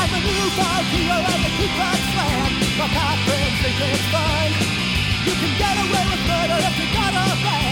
I'm 0.00 0.12
a 0.18 0.20
newfound 0.28 0.86
hero 0.94 1.18
of 1.32 1.38
the 1.44 1.50
Ku 1.58 1.66
Klux 1.76 2.00
Klan. 2.14 2.50
My 2.80 2.88
friends 3.26 3.56
think 3.62 3.78
it's 3.86 4.06
fine. 4.14 4.54
You 5.26 5.34
can 5.40 5.52
get 5.62 5.74
away 5.84 6.04
with 6.10 6.22
murder 6.30 6.58
if 6.68 6.74
you 6.80 6.88
got 6.98 7.12
a 7.14 7.26
plan. 7.42 7.65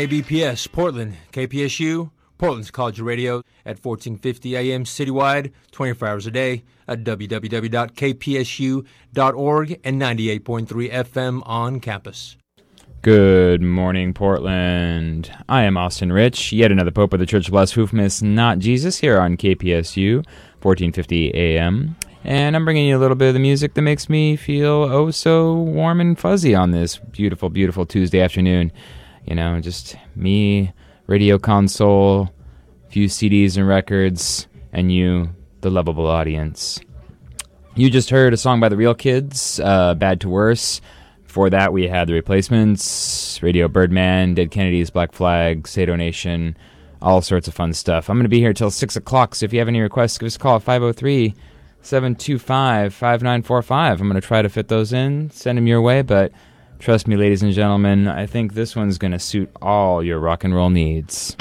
KBPS, 0.00 0.72
Portland, 0.72 1.16
KPSU, 1.30 2.10
Portland's 2.38 2.70
College 2.70 3.00
Radio 3.00 3.42
at 3.66 3.84
1450 3.84 4.56
AM 4.56 4.84
citywide, 4.84 5.52
24 5.72 6.08
hours 6.08 6.26
a 6.26 6.30
day 6.30 6.64
at 6.88 7.04
www.kpsu.org 7.04 7.60
and 9.84 10.00
98.3 10.00 10.90
FM 10.90 11.42
on 11.44 11.80
campus. 11.80 12.38
Good 13.02 13.60
morning, 13.60 14.14
Portland. 14.14 15.30
I 15.50 15.64
am 15.64 15.76
Austin 15.76 16.14
Rich, 16.14 16.50
yet 16.50 16.72
another 16.72 16.92
Pope 16.92 17.12
of 17.12 17.20
the 17.20 17.26
Church 17.26 17.48
of 17.48 17.52
Blasphemous, 17.52 18.22
not 18.22 18.58
Jesus, 18.58 18.96
here 19.00 19.20
on 19.20 19.36
KPSU, 19.36 20.24
1450 20.62 21.34
AM. 21.34 21.94
And 22.24 22.56
I'm 22.56 22.64
bringing 22.64 22.86
you 22.86 22.96
a 22.96 23.00
little 23.00 23.16
bit 23.16 23.28
of 23.28 23.34
the 23.34 23.40
music 23.40 23.74
that 23.74 23.82
makes 23.82 24.08
me 24.08 24.36
feel 24.36 24.88
oh 24.90 25.10
so 25.10 25.56
warm 25.56 26.00
and 26.00 26.18
fuzzy 26.18 26.54
on 26.54 26.70
this 26.70 26.96
beautiful, 26.96 27.50
beautiful 27.50 27.84
Tuesday 27.84 28.22
afternoon. 28.22 28.72
You 29.26 29.34
know, 29.34 29.60
just 29.60 29.96
me, 30.16 30.72
radio 31.06 31.38
console, 31.38 32.30
few 32.88 33.06
CDs 33.06 33.56
and 33.56 33.66
records, 33.66 34.46
and 34.72 34.92
you, 34.92 35.30
the 35.60 35.70
lovable 35.70 36.06
audience. 36.06 36.80
You 37.76 37.90
just 37.90 38.10
heard 38.10 38.34
a 38.34 38.36
song 38.36 38.60
by 38.60 38.68
the 38.68 38.76
Real 38.76 38.94
Kids, 38.94 39.60
uh, 39.60 39.94
Bad 39.94 40.20
to 40.22 40.28
Worse. 40.28 40.80
Before 41.24 41.50
that, 41.50 41.72
we 41.72 41.86
had 41.86 42.08
the 42.08 42.14
replacements, 42.14 43.40
Radio 43.42 43.68
Birdman, 43.68 44.34
Dead 44.34 44.50
Kennedys, 44.50 44.90
Black 44.90 45.12
Flag, 45.12 45.68
Sado 45.68 45.94
Nation, 45.94 46.56
all 47.00 47.22
sorts 47.22 47.46
of 47.46 47.54
fun 47.54 47.72
stuff. 47.72 48.10
I'm 48.10 48.16
going 48.16 48.24
to 48.24 48.28
be 48.28 48.40
here 48.40 48.52
till 48.52 48.70
6 48.70 48.96
o'clock, 48.96 49.36
so 49.36 49.44
if 49.44 49.52
you 49.52 49.60
have 49.60 49.68
any 49.68 49.80
requests, 49.80 50.18
give 50.18 50.26
us 50.26 50.36
a 50.36 50.38
call 50.40 50.56
at 50.56 50.62
503 50.62 51.34
725 51.82 52.92
5945. 52.92 54.00
I'm 54.00 54.08
going 54.08 54.20
to 54.20 54.26
try 54.26 54.42
to 54.42 54.48
fit 54.48 54.68
those 54.68 54.92
in, 54.92 55.30
send 55.30 55.56
them 55.56 55.66
your 55.66 55.80
way, 55.80 56.02
but 56.02 56.32
trust 56.80 57.06
me, 57.06 57.16
ladies 57.16 57.42
and 57.42 57.52
gentlemen, 57.52 58.08
I 58.08 58.26
think 58.26 58.54
this 58.54 58.74
one's 58.74 58.98
going 58.98 59.12
to 59.12 59.18
suit 59.18 59.50
all 59.60 60.02
your 60.02 60.18
rock 60.18 60.44
and 60.44 60.54
roll 60.54 60.70
needs. 60.70 61.36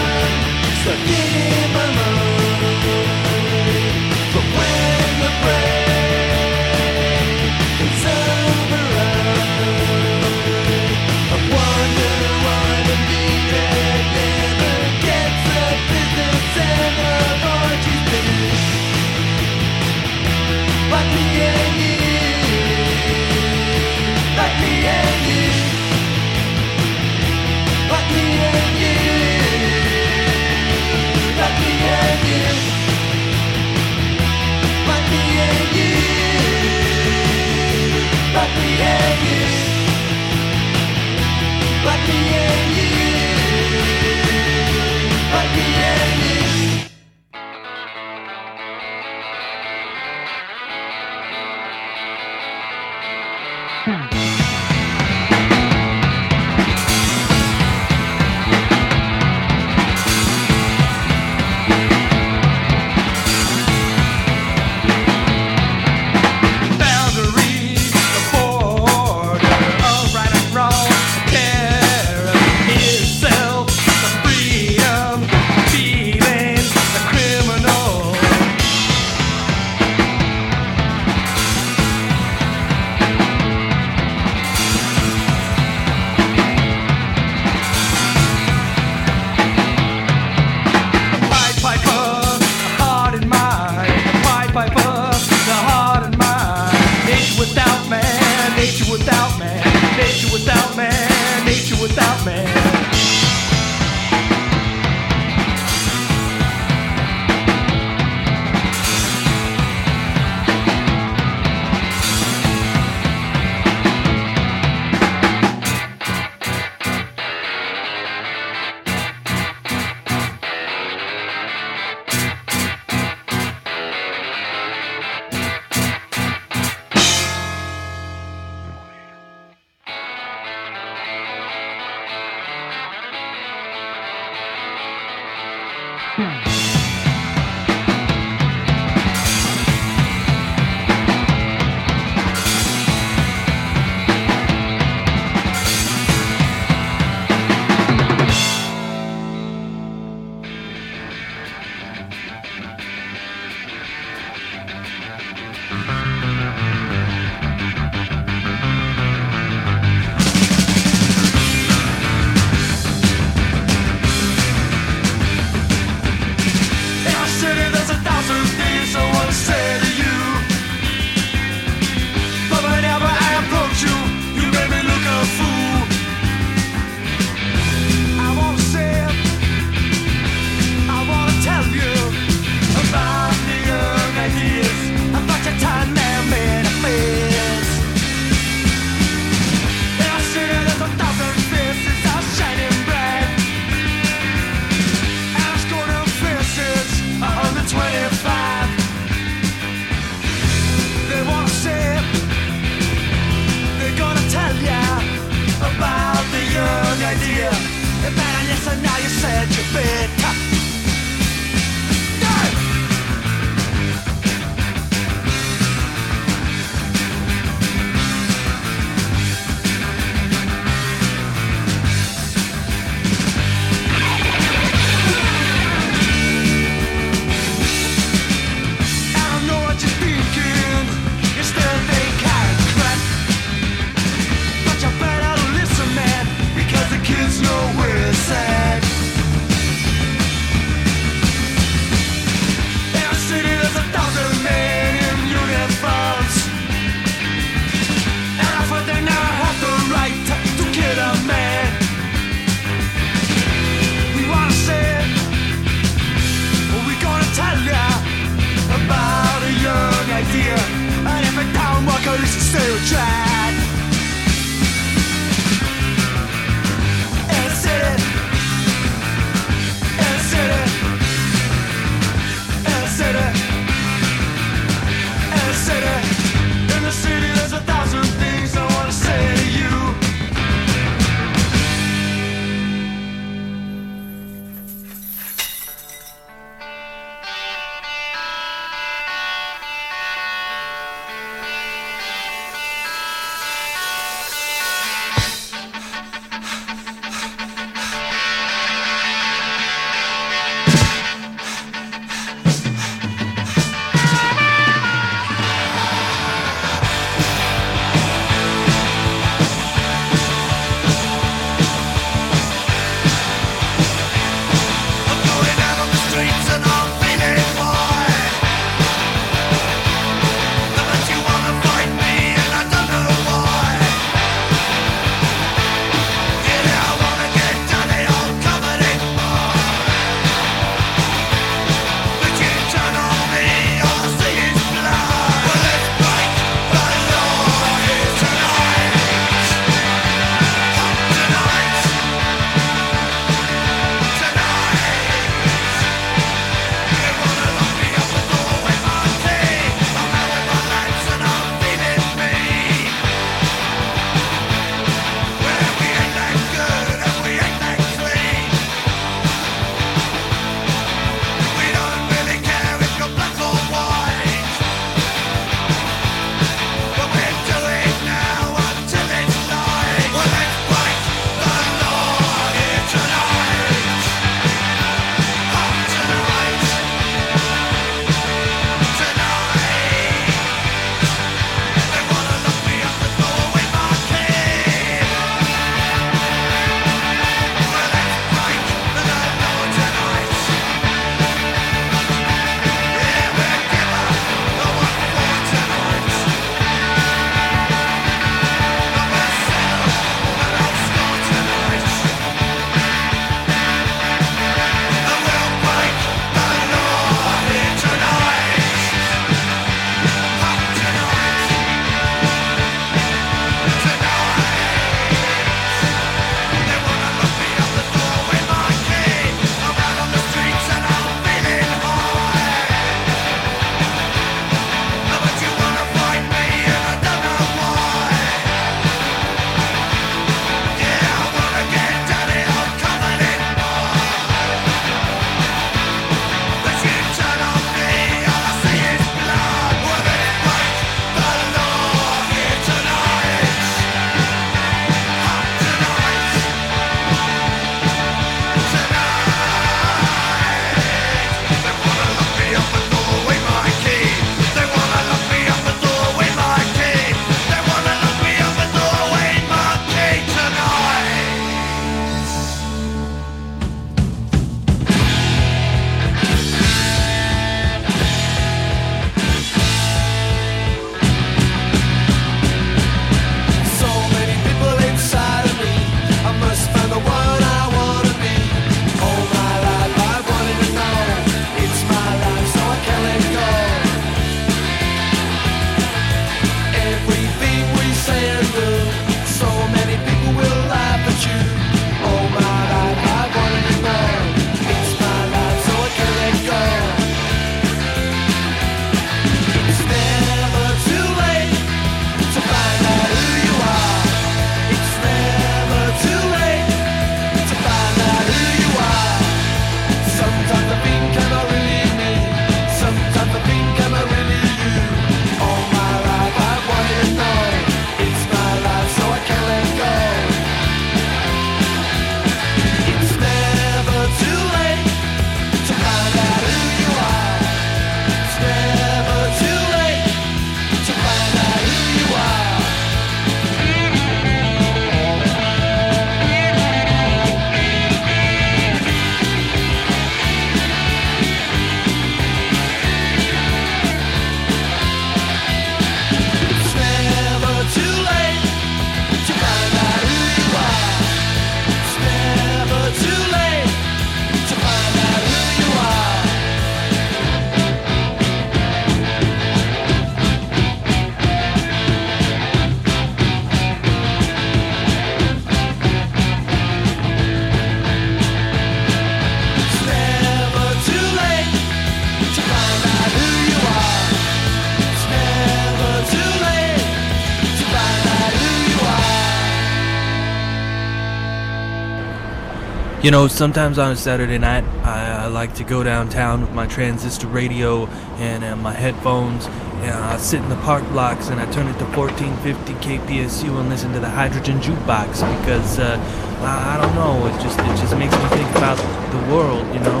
You 583.04 583.10
know, 583.10 583.28
sometimes 583.28 583.78
on 583.78 583.92
a 583.92 583.96
Saturday 583.96 584.38
night, 584.38 584.64
I, 584.82 585.24
I 585.24 585.26
like 585.26 585.52
to 585.56 585.62
go 585.62 585.82
downtown 585.82 586.40
with 586.40 586.52
my 586.52 586.66
transistor 586.66 587.26
radio 587.26 587.84
and 588.16 588.42
uh, 588.42 588.56
my 588.56 588.72
headphones, 588.72 589.44
and 589.44 589.90
I 589.90 590.16
sit 590.16 590.40
in 590.40 590.48
the 590.48 590.56
park 590.56 590.82
blocks 590.88 591.28
and 591.28 591.38
I 591.38 591.44
turn 591.52 591.66
it 591.66 591.78
to 591.80 591.84
1450 591.84 592.72
KPSU 592.72 593.60
and 593.60 593.68
listen 593.68 593.92
to 593.92 594.00
the 594.00 594.08
Hydrogen 594.08 594.58
Jukebox 594.58 595.20
because 595.38 595.78
uh, 595.78 595.98
I, 596.40 596.78
I 596.78 596.80
don't 596.80 596.94
know, 596.94 597.26
it 597.26 597.38
just 597.42 597.58
it 597.58 597.76
just 597.76 597.94
makes 597.98 598.16
me 598.16 598.24
think 598.28 598.48
about 598.56 598.78
the 599.12 599.34
world. 599.34 599.66
You 599.74 599.80
know, 599.80 600.00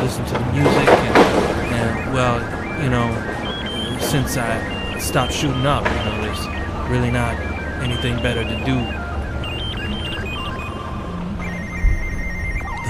listen 0.00 0.24
to 0.24 0.32
the 0.32 0.52
music 0.54 0.88
and, 0.88 1.74
and 1.74 2.14
well, 2.14 2.40
you 2.82 2.88
know, 2.88 3.98
since 4.00 4.38
I 4.38 4.98
stopped 4.98 5.34
shooting 5.34 5.66
up, 5.66 5.84
you 5.84 5.90
know, 5.90 6.22
there's 6.22 6.88
really 6.88 7.10
not 7.10 7.34
anything 7.82 8.16
better 8.22 8.44
to 8.44 8.64
do 8.64 8.99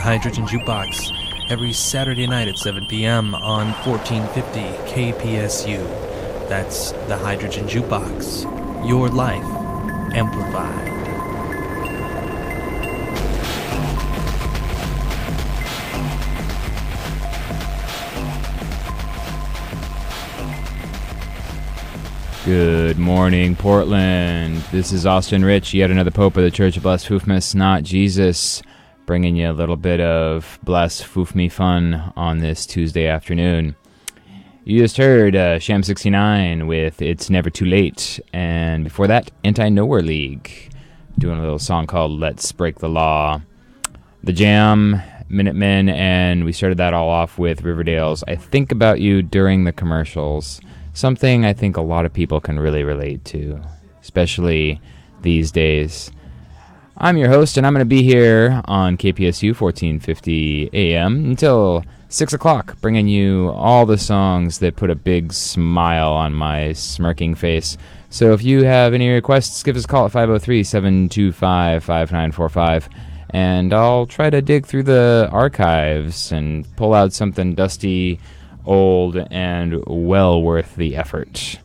the 0.01 0.05
Hydrogen 0.05 0.47
Jukebox 0.47 1.51
every 1.51 1.75
Saturday 1.75 2.27
night 2.27 2.49
at 2.49 2.57
7 2.57 2.87
p.m. 2.87 3.35
on 3.35 3.67
1450 3.85 4.61
KPSU. 4.91 6.49
That's 6.49 6.93
the 7.07 7.19
Hydrogen 7.19 7.67
Jukebox. 7.67 8.89
Your 8.89 9.11
life 9.11 9.45
amplified. 10.15 10.89
Good 22.47 22.99
morning, 22.99 23.55
Portland. 23.55 24.63
This 24.73 24.93
is 24.93 25.05
Austin 25.05 25.45
Rich, 25.45 25.75
yet 25.75 25.91
another 25.91 26.11
Pope 26.11 26.39
of 26.39 26.43
the 26.43 26.51
Church 26.51 26.79
of 26.79 26.85
Blessed 26.85 27.07
Fufmas, 27.07 27.55
not 27.55 27.83
Jesus, 27.83 28.63
bringing 29.11 29.35
you 29.35 29.51
a 29.51 29.53
little 29.53 29.77
bit 29.77 30.01
of 30.01 30.61
Bless 30.63 31.03
Fufme 31.03 31.51
fun 31.51 32.13
on 32.15 32.39
this 32.39 32.65
Tuesday 32.65 33.09
afternoon. 33.09 33.75
You 34.63 34.79
just 34.79 34.99
heard 34.99 35.35
uh, 35.35 35.59
Sham 35.59 35.83
69 35.83 36.69
with 36.69 37.03
It's 37.03 37.29
Never 37.29 37.51
Too 37.51 37.65
Late, 37.65 38.21
and 38.33 38.85
before 38.85 39.09
that, 39.09 39.33
Anti 39.43 39.69
Nowhere 39.69 40.03
League, 40.03 40.73
doing 41.19 41.39
a 41.39 41.43
little 41.43 41.59
song 41.59 41.89
called 41.89 42.21
Let's 42.21 42.53
Break 42.53 42.79
the 42.79 42.89
Law. 42.89 43.41
The 44.23 44.33
Jam, 44.33 45.03
Minutemen, 45.29 45.89
and 45.89 46.45
we 46.45 46.53
started 46.53 46.79
that 46.79 46.95
all 46.95 47.09
off 47.09 47.37
with 47.37 47.63
Riverdale's 47.63 48.23
I 48.29 48.37
Think 48.37 48.71
About 48.71 49.01
You 49.01 49.23
During 49.23 49.65
the 49.65 49.73
Commercials. 49.73 50.61
Something 50.93 51.45
I 51.45 51.53
think 51.53 51.77
a 51.77 51.83
lot 51.83 52.07
of 52.07 52.13
people 52.13 52.41
can 52.41 52.61
really 52.61 52.85
relate 52.85 53.25
to, 53.25 53.61
especially 54.01 54.81
these 55.23 55.51
days. 55.51 56.13
I'm 57.03 57.17
your 57.17 57.31
host, 57.31 57.57
and 57.57 57.67
I'm 57.67 57.73
going 57.73 57.81
to 57.81 57.87
be 57.87 58.03
here 58.03 58.61
on 58.67 58.99
KPSU 58.99 59.59
1450 59.59 60.69
AM 60.75 61.15
until 61.31 61.83
6 62.11 62.35
o'clock, 62.35 62.79
bringing 62.83 63.09
you 63.09 63.49
all 63.53 63.87
the 63.87 63.97
songs 63.97 64.59
that 64.59 64.77
put 64.77 64.91
a 64.91 64.95
big 64.95 65.33
smile 65.33 66.13
on 66.13 66.35
my 66.35 66.75
smirking 66.75 67.35
face. 67.35 67.79
So 68.11 68.35
if 68.35 68.43
you 68.43 68.65
have 68.65 68.93
any 68.93 69.09
requests, 69.09 69.63
give 69.63 69.77
us 69.77 69.87
a 69.87 69.89
call 69.89 70.05
at 70.05 70.13
503 70.13 70.63
725 70.63 71.83
5945, 71.83 72.91
and 73.31 73.73
I'll 73.73 74.05
try 74.05 74.29
to 74.29 74.43
dig 74.43 74.67
through 74.67 74.83
the 74.83 75.27
archives 75.33 76.33
and 76.33 76.67
pull 76.77 76.93
out 76.93 77.15
something 77.15 77.55
dusty, 77.55 78.21
old, 78.67 79.17
and 79.31 79.83
well 79.87 80.43
worth 80.43 80.77
the 80.77 80.97
effort. 80.97 81.61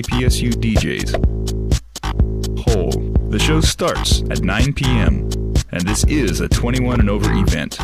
KPSU 0.00 0.52
DJs. 0.54 1.12
Hole. 2.60 2.90
The 3.28 3.38
show 3.38 3.60
starts 3.60 4.22
at 4.30 4.40
9 4.40 4.72
p.m., 4.72 5.28
and 5.72 5.82
this 5.82 6.04
is 6.04 6.40
a 6.40 6.48
21 6.48 7.00
and 7.00 7.10
over 7.10 7.30
event. 7.30 7.76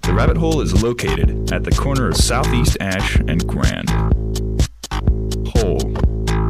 The 0.00 0.14
Rabbit 0.14 0.38
Hole 0.38 0.62
is 0.62 0.82
located 0.82 1.52
at 1.52 1.62
the 1.64 1.72
corner 1.72 2.08
of 2.08 2.16
Southeast 2.16 2.78
Ash 2.80 3.16
and 3.16 3.46
Grand. 3.46 3.90
Hole. 5.48 5.78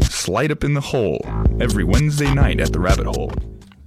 Slide 0.02 0.52
Up 0.52 0.62
in 0.62 0.74
the 0.74 0.80
Hole. 0.80 1.20
Every 1.60 1.82
Wednesday 1.82 2.32
night 2.32 2.60
at 2.60 2.72
the 2.72 2.78
Rabbit 2.78 3.06
Hole. 3.06 3.32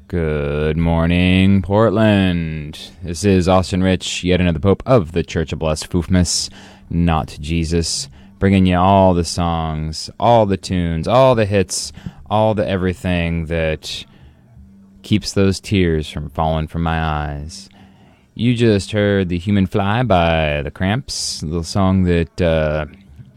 Good 0.09 0.75
morning, 0.75 1.61
Portland. 1.61 2.77
This 3.03 3.23
is 3.23 3.47
Austin 3.47 3.81
Rich, 3.81 4.25
yet 4.25 4.41
another 4.41 4.59
Pope 4.59 4.83
of 4.85 5.13
the 5.13 5.23
Church 5.23 5.53
of 5.53 5.59
Blessed 5.59 5.89
Foofmas, 5.89 6.49
not 6.89 7.37
Jesus, 7.39 8.09
bringing 8.39 8.65
you 8.65 8.77
all 8.77 9.13
the 9.13 9.25
songs, 9.25 10.09
all 10.19 10.45
the 10.45 10.57
tunes, 10.57 11.07
all 11.07 11.35
the 11.35 11.45
hits, 11.45 11.91
all 12.29 12.55
the 12.55 12.67
everything 12.67 13.45
that 13.47 14.05
keeps 15.03 15.33
those 15.33 15.59
tears 15.59 16.09
from 16.09 16.29
falling 16.29 16.67
from 16.67 16.83
my 16.83 17.01
eyes. 17.01 17.69
You 18.35 18.55
just 18.55 18.91
heard 18.91 19.27
The 19.27 19.37
Human 19.37 19.67
Fly 19.67 20.03
by 20.03 20.61
The 20.61 20.71
Cramps, 20.71 21.41
a 21.41 21.45
little 21.45 21.63
song 21.63 22.03
that 22.03 22.41
uh, 22.41 22.85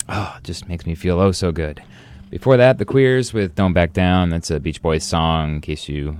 oh, 0.09 0.39
just 0.45 0.69
makes 0.69 0.87
me 0.87 0.95
feel 0.95 1.19
oh 1.19 1.33
so 1.33 1.51
good. 1.51 1.83
Before 2.31 2.57
that, 2.57 2.79
The 2.79 2.85
Queers 2.85 3.33
with 3.33 3.57
Don't 3.57 3.73
Back 3.73 3.93
Down. 3.93 4.31
That's 4.31 4.51
a 4.51 4.61
Beach 4.61 4.81
Boys 4.81 5.05
song, 5.05 5.57
in 5.57 5.61
case 5.61 5.89
you 5.89 6.19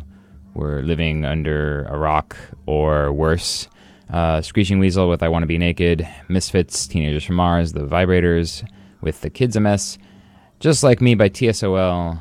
were 0.55 0.83
living 0.83 1.25
under 1.25 1.85
a 1.85 1.97
rock 1.97 2.37
or 2.67 3.13
worse. 3.13 3.69
Uh, 4.11 4.41
Screeching 4.43 4.79
Weasel 4.79 5.09
with 5.09 5.23
I 5.23 5.29
Want 5.29 5.43
to 5.43 5.47
Be 5.47 5.59
Naked. 5.59 6.07
Misfits, 6.29 6.87
Teenagers 6.87 7.25
from 7.25 7.37
Mars, 7.37 7.73
The 7.73 7.81
Vibrators 7.87 8.67
with 9.01 9.21
The 9.21 9.31
Kids 9.31 9.57
a 9.57 9.61
Mess. 9.61 9.99
Just 10.61 10.83
Like 10.83 11.01
Me 11.01 11.15
by 11.15 11.29
TSOL. 11.29 12.21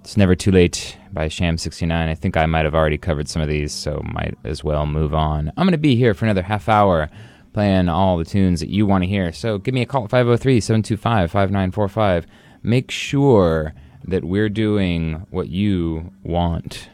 It's 0.00 0.16
Never 0.16 0.34
Too 0.34 0.50
Late 0.50 0.96
by 1.12 1.28
Sham69. 1.28 1.92
I 1.92 2.14
think 2.14 2.36
I 2.36 2.46
might 2.46 2.64
have 2.64 2.74
already 2.74 2.98
covered 2.98 3.28
some 3.28 3.42
of 3.42 3.48
these, 3.48 3.72
so 3.72 4.02
might 4.12 4.36
as 4.44 4.64
well 4.64 4.86
move 4.86 5.14
on. 5.14 5.48
I'm 5.56 5.66
going 5.66 5.72
to 5.72 5.78
be 5.78 5.96
here 5.96 6.14
for 6.14 6.24
another 6.24 6.42
half 6.42 6.68
hour 6.68 7.10
playing 7.52 7.88
all 7.88 8.16
the 8.16 8.24
tunes 8.24 8.60
that 8.60 8.70
you 8.70 8.86
want 8.86 9.02
to 9.02 9.08
hear. 9.08 9.32
So 9.32 9.58
give 9.58 9.74
me 9.74 9.82
a 9.82 9.86
call 9.86 10.04
at 10.04 10.10
503 10.10 10.60
725 10.60 11.30
5945. 11.30 12.26
Make 12.62 12.90
sure 12.90 13.74
that 14.04 14.24
we're 14.24 14.48
doing 14.48 15.26
what 15.30 15.48
you 15.48 16.12
want. 16.22 16.88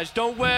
Guys. 0.00 0.10
Don't 0.12 0.38
wear 0.38 0.49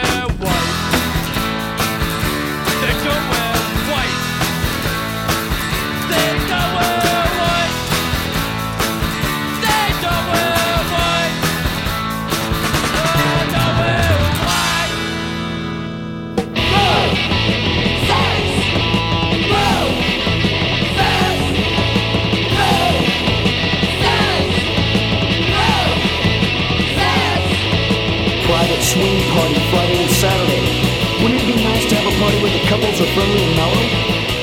Couples 32.72 33.00
are 33.02 33.12
friendly 33.12 33.44
and 33.44 33.54
mellow. 33.54 33.84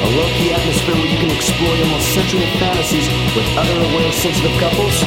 A 0.06 0.10
low-key 0.14 0.54
atmosphere 0.54 0.94
where 0.94 1.08
you 1.08 1.18
can 1.18 1.32
explore 1.32 1.76
your 1.76 1.88
most 1.88 2.14
sensual 2.14 2.46
fantasies 2.62 3.10
with 3.36 3.58
other 3.58 3.74
aware 3.74 4.12
sensitive 4.12 4.54
couples. 4.62 5.02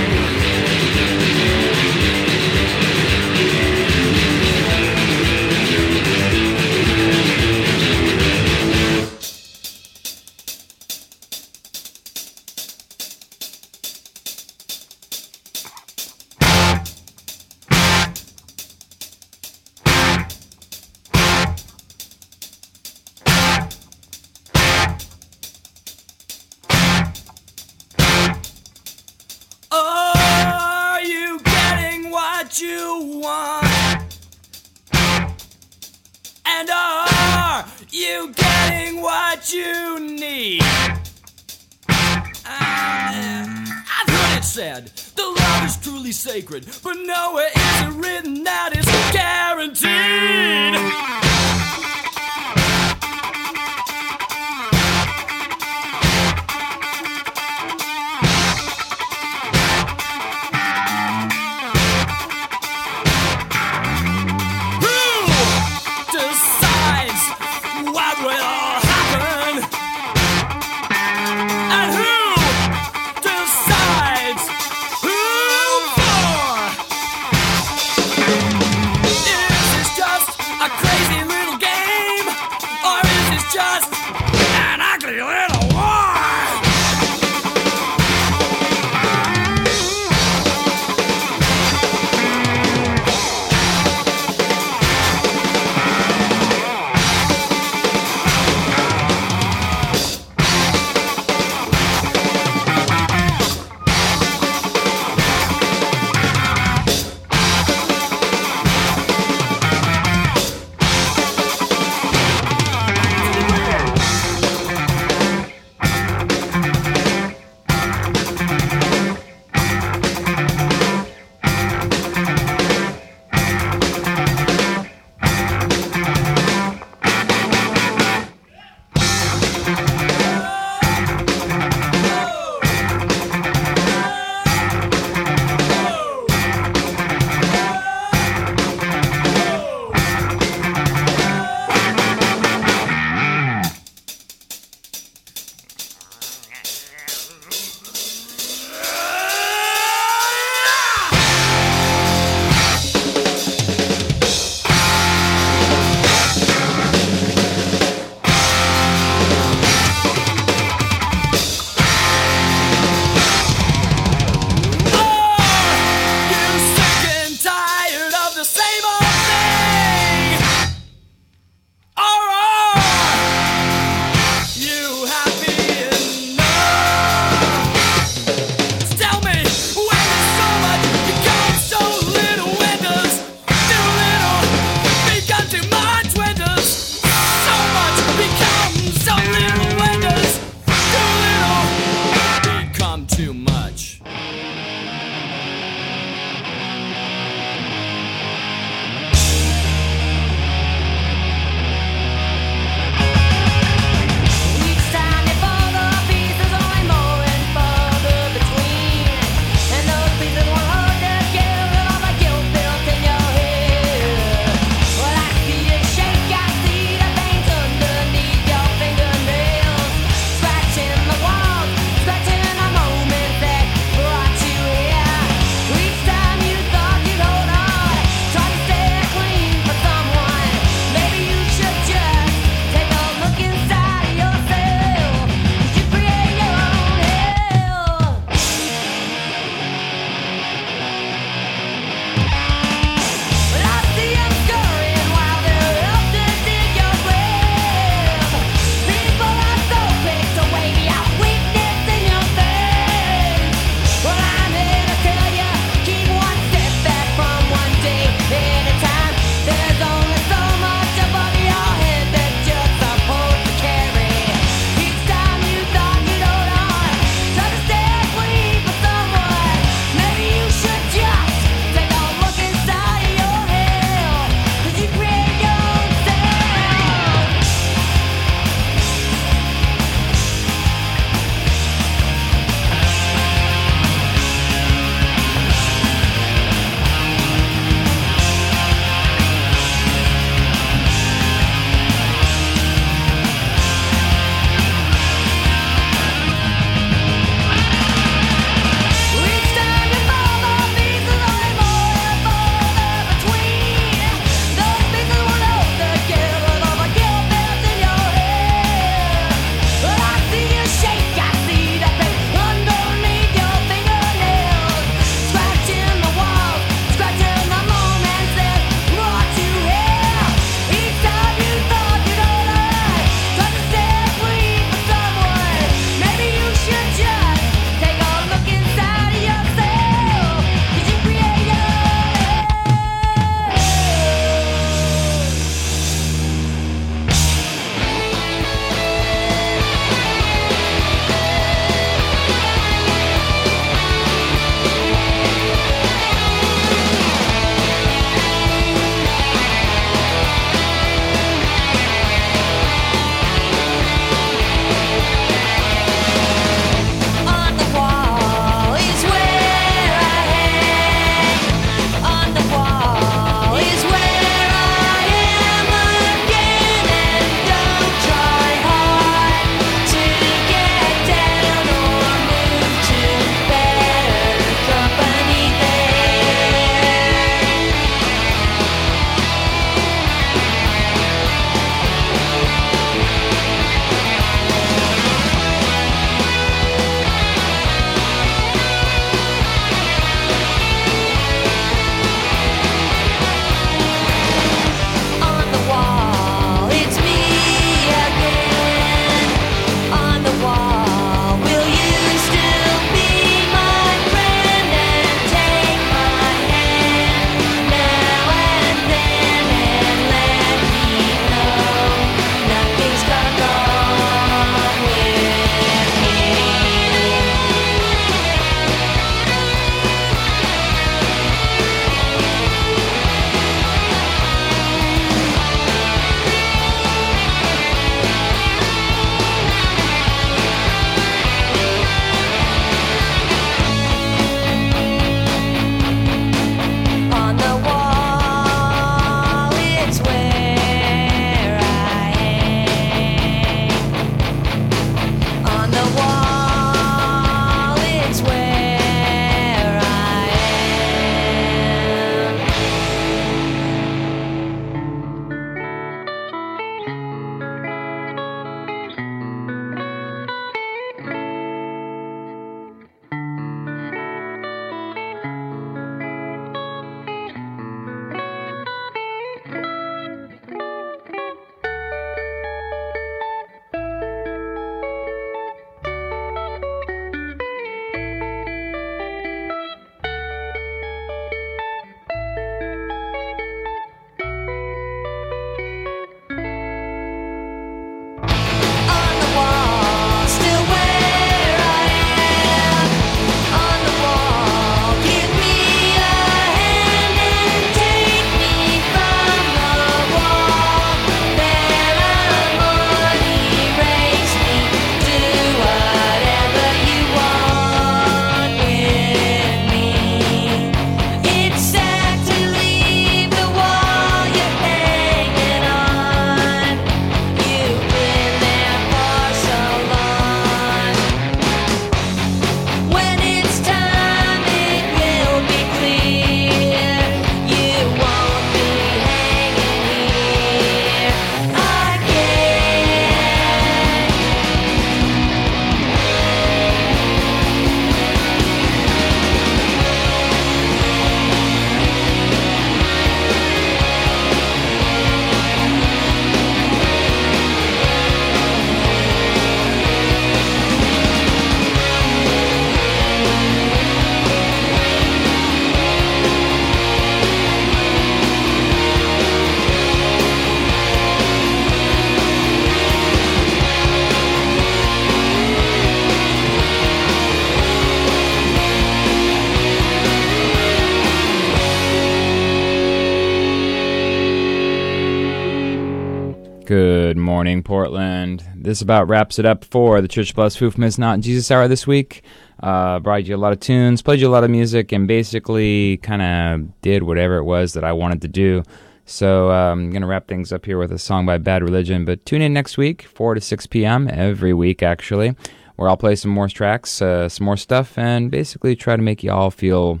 Morning, 577.36 577.62
Portland. 577.62 578.42
This 578.54 578.80
about 578.80 579.08
wraps 579.08 579.38
it 579.38 579.44
up 579.44 579.62
for 579.62 580.00
the 580.00 580.08
Church 580.08 580.34
Bless 580.34 580.56
Foofmas 580.56 580.98
Not 580.98 581.20
Jesus 581.20 581.50
Hour 581.50 581.68
this 581.68 581.86
week. 581.86 582.22
Uh, 582.60 582.98
brought 582.98 583.26
you 583.26 583.36
a 583.36 583.36
lot 583.36 583.52
of 583.52 583.60
tunes, 583.60 584.00
played 584.00 584.20
you 584.20 584.26
a 584.26 584.30
lot 584.30 584.42
of 584.42 584.48
music, 584.48 584.90
and 584.90 585.06
basically 585.06 585.98
kind 585.98 586.22
of 586.22 586.80
did 586.80 587.02
whatever 587.02 587.36
it 587.36 587.44
was 587.44 587.74
that 587.74 587.84
I 587.84 587.92
wanted 587.92 588.22
to 588.22 588.28
do. 588.28 588.62
So 589.04 589.50
I'm 589.50 589.90
going 589.90 590.00
to 590.00 590.08
wrap 590.08 590.28
things 590.28 590.50
up 590.50 590.64
here 590.64 590.78
with 590.78 590.90
a 590.92 590.98
song 590.98 591.26
by 591.26 591.36
Bad 591.36 591.62
Religion. 591.62 592.06
But 592.06 592.24
tune 592.24 592.40
in 592.40 592.54
next 592.54 592.78
week, 592.78 593.02
4 593.02 593.34
to 593.34 593.40
6 593.42 593.66
p.m., 593.66 594.08
every 594.10 594.54
week 594.54 594.82
actually, 594.82 595.36
where 595.76 595.90
I'll 595.90 595.98
play 595.98 596.16
some 596.16 596.30
more 596.30 596.48
tracks, 596.48 597.02
uh, 597.02 597.28
some 597.28 597.44
more 597.44 597.58
stuff, 597.58 597.98
and 597.98 598.30
basically 598.30 598.74
try 598.74 598.96
to 598.96 599.02
make 599.02 599.22
you 599.22 599.30
all 599.30 599.50
feel 599.50 600.00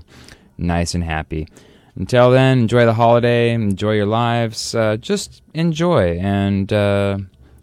nice 0.56 0.94
and 0.94 1.04
happy. 1.04 1.48
Until 1.96 2.30
then, 2.30 2.60
enjoy 2.60 2.84
the 2.84 2.94
holiday, 2.94 3.52
enjoy 3.52 3.92
your 3.92 4.06
lives, 4.06 4.74
uh, 4.74 4.98
just 4.98 5.42
enjoy 5.54 6.18
and 6.18 6.70
uh, 6.70 7.18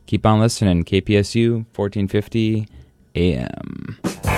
keep 0.08 0.26
on 0.26 0.40
listening. 0.40 0.84
KPSU 0.84 1.66
1450 1.76 2.68
AM. 3.16 4.33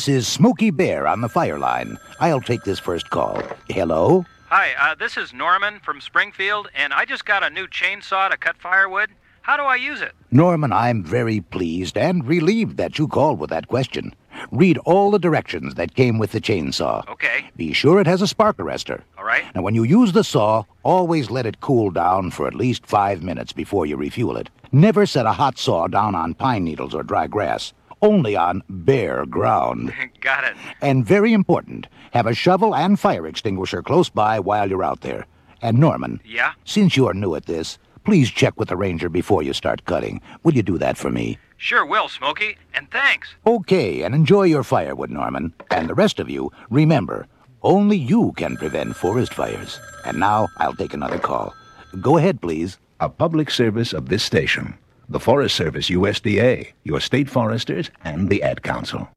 This 0.00 0.08
is 0.08 0.26
Smokey 0.26 0.70
Bear 0.70 1.06
on 1.06 1.20
the 1.20 1.28
fire 1.28 1.58
line. 1.58 1.98
I'll 2.20 2.40
take 2.40 2.62
this 2.62 2.78
first 2.78 3.10
call. 3.10 3.42
Hello? 3.68 4.24
Hi, 4.48 4.70
uh, 4.80 4.94
this 4.94 5.18
is 5.18 5.34
Norman 5.34 5.78
from 5.80 6.00
Springfield, 6.00 6.70
and 6.74 6.94
I 6.94 7.04
just 7.04 7.26
got 7.26 7.42
a 7.42 7.50
new 7.50 7.66
chainsaw 7.66 8.30
to 8.30 8.38
cut 8.38 8.56
firewood. 8.56 9.10
How 9.42 9.58
do 9.58 9.64
I 9.64 9.76
use 9.76 10.00
it? 10.00 10.12
Norman, 10.30 10.72
I'm 10.72 11.04
very 11.04 11.42
pleased 11.42 11.98
and 11.98 12.26
relieved 12.26 12.78
that 12.78 12.98
you 12.98 13.08
called 13.08 13.40
with 13.40 13.50
that 13.50 13.68
question. 13.68 14.14
Read 14.50 14.78
all 14.86 15.10
the 15.10 15.18
directions 15.18 15.74
that 15.74 15.94
came 15.94 16.18
with 16.18 16.32
the 16.32 16.40
chainsaw. 16.40 17.06
Okay. 17.06 17.50
Be 17.56 17.74
sure 17.74 18.00
it 18.00 18.06
has 18.06 18.22
a 18.22 18.26
spark 18.26 18.56
arrestor. 18.56 19.02
All 19.18 19.24
right. 19.24 19.44
Now, 19.54 19.60
when 19.60 19.74
you 19.74 19.84
use 19.84 20.12
the 20.12 20.24
saw, 20.24 20.64
always 20.82 21.30
let 21.30 21.44
it 21.44 21.60
cool 21.60 21.90
down 21.90 22.30
for 22.30 22.46
at 22.46 22.54
least 22.54 22.86
five 22.86 23.22
minutes 23.22 23.52
before 23.52 23.84
you 23.84 23.98
refuel 23.98 24.38
it. 24.38 24.48
Never 24.72 25.04
set 25.04 25.26
a 25.26 25.32
hot 25.32 25.58
saw 25.58 25.88
down 25.88 26.14
on 26.14 26.32
pine 26.32 26.64
needles 26.64 26.94
or 26.94 27.02
dry 27.02 27.26
grass, 27.26 27.74
only 28.02 28.36
on 28.36 28.62
bare 28.68 29.26
ground. 29.26 29.92
got 30.20 30.44
it. 30.44 30.56
And 30.80 31.04
very 31.06 31.32
important, 31.32 31.86
have 32.12 32.26
a 32.26 32.34
shovel 32.34 32.74
and 32.74 32.98
fire 32.98 33.26
extinguisher 33.26 33.82
close 33.82 34.08
by 34.08 34.40
while 34.40 34.68
you're 34.68 34.84
out 34.84 35.00
there. 35.02 35.26
And 35.62 35.78
Norman, 35.78 36.20
Yeah? 36.24 36.52
since 36.64 36.96
you're 36.96 37.14
new 37.14 37.34
at 37.34 37.46
this, 37.46 37.78
please 38.04 38.30
check 38.30 38.58
with 38.58 38.68
the 38.68 38.76
ranger 38.76 39.08
before 39.08 39.42
you 39.42 39.52
start 39.52 39.84
cutting. 39.84 40.20
Will 40.42 40.54
you 40.54 40.62
do 40.62 40.78
that 40.78 40.96
for 40.96 41.10
me? 41.10 41.38
Sure 41.58 41.84
will, 41.84 42.08
Smokey. 42.08 42.56
And 42.72 42.90
thanks. 42.90 43.28
Okay, 43.46 44.02
and 44.02 44.14
enjoy 44.14 44.44
your 44.44 44.62
firewood, 44.62 45.10
Norman. 45.10 45.52
And 45.70 45.88
the 45.88 45.94
rest 45.94 46.18
of 46.18 46.30
you, 46.30 46.50
remember, 46.70 47.26
only 47.62 47.98
you 47.98 48.32
can 48.38 48.56
prevent 48.56 48.96
forest 48.96 49.34
fires. 49.34 49.78
And 50.06 50.18
now 50.18 50.48
I'll 50.56 50.72
take 50.74 50.94
another 50.94 51.18
call. 51.18 51.54
Go 52.00 52.16
ahead, 52.16 52.40
please. 52.40 52.78
A 53.00 53.10
public 53.10 53.50
service 53.50 53.92
of 53.92 54.08
this 54.08 54.22
station, 54.22 54.78
the 55.10 55.20
Forest 55.20 55.56
Service 55.56 55.90
USDA, 55.90 56.72
your 56.84 57.00
state 57.00 57.28
foresters, 57.28 57.90
and 58.04 58.30
the 58.30 58.42
Ad 58.44 58.62
Council. 58.62 59.08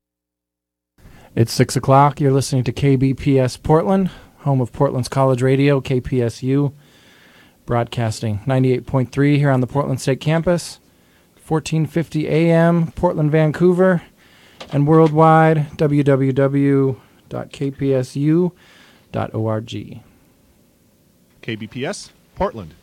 It's 1.35 1.53
6 1.53 1.75
o'clock. 1.75 2.19
You're 2.19 2.31
listening 2.31 2.63
to 2.65 2.73
KBPS 2.73 3.61
Portland, 3.61 4.09
home 4.39 4.59
of 4.59 4.73
Portland's 4.73 5.07
College 5.07 5.43
Radio, 5.43 5.79
KPSU, 5.79 6.73
broadcasting 7.65 8.39
98.3 8.39 9.37
here 9.37 9.51
on 9.51 9.61
the 9.61 9.67
Portland 9.67 10.01
State 10.01 10.19
Campus, 10.19 10.79
1450 11.47 12.27
AM, 12.27 12.91
Portland, 12.93 13.31
Vancouver, 13.31 14.01
and 14.71 14.87
worldwide, 14.87 15.69
www.kpsu.org. 15.77 16.99
KBPS, 21.43 22.09
Portland. 22.35 22.73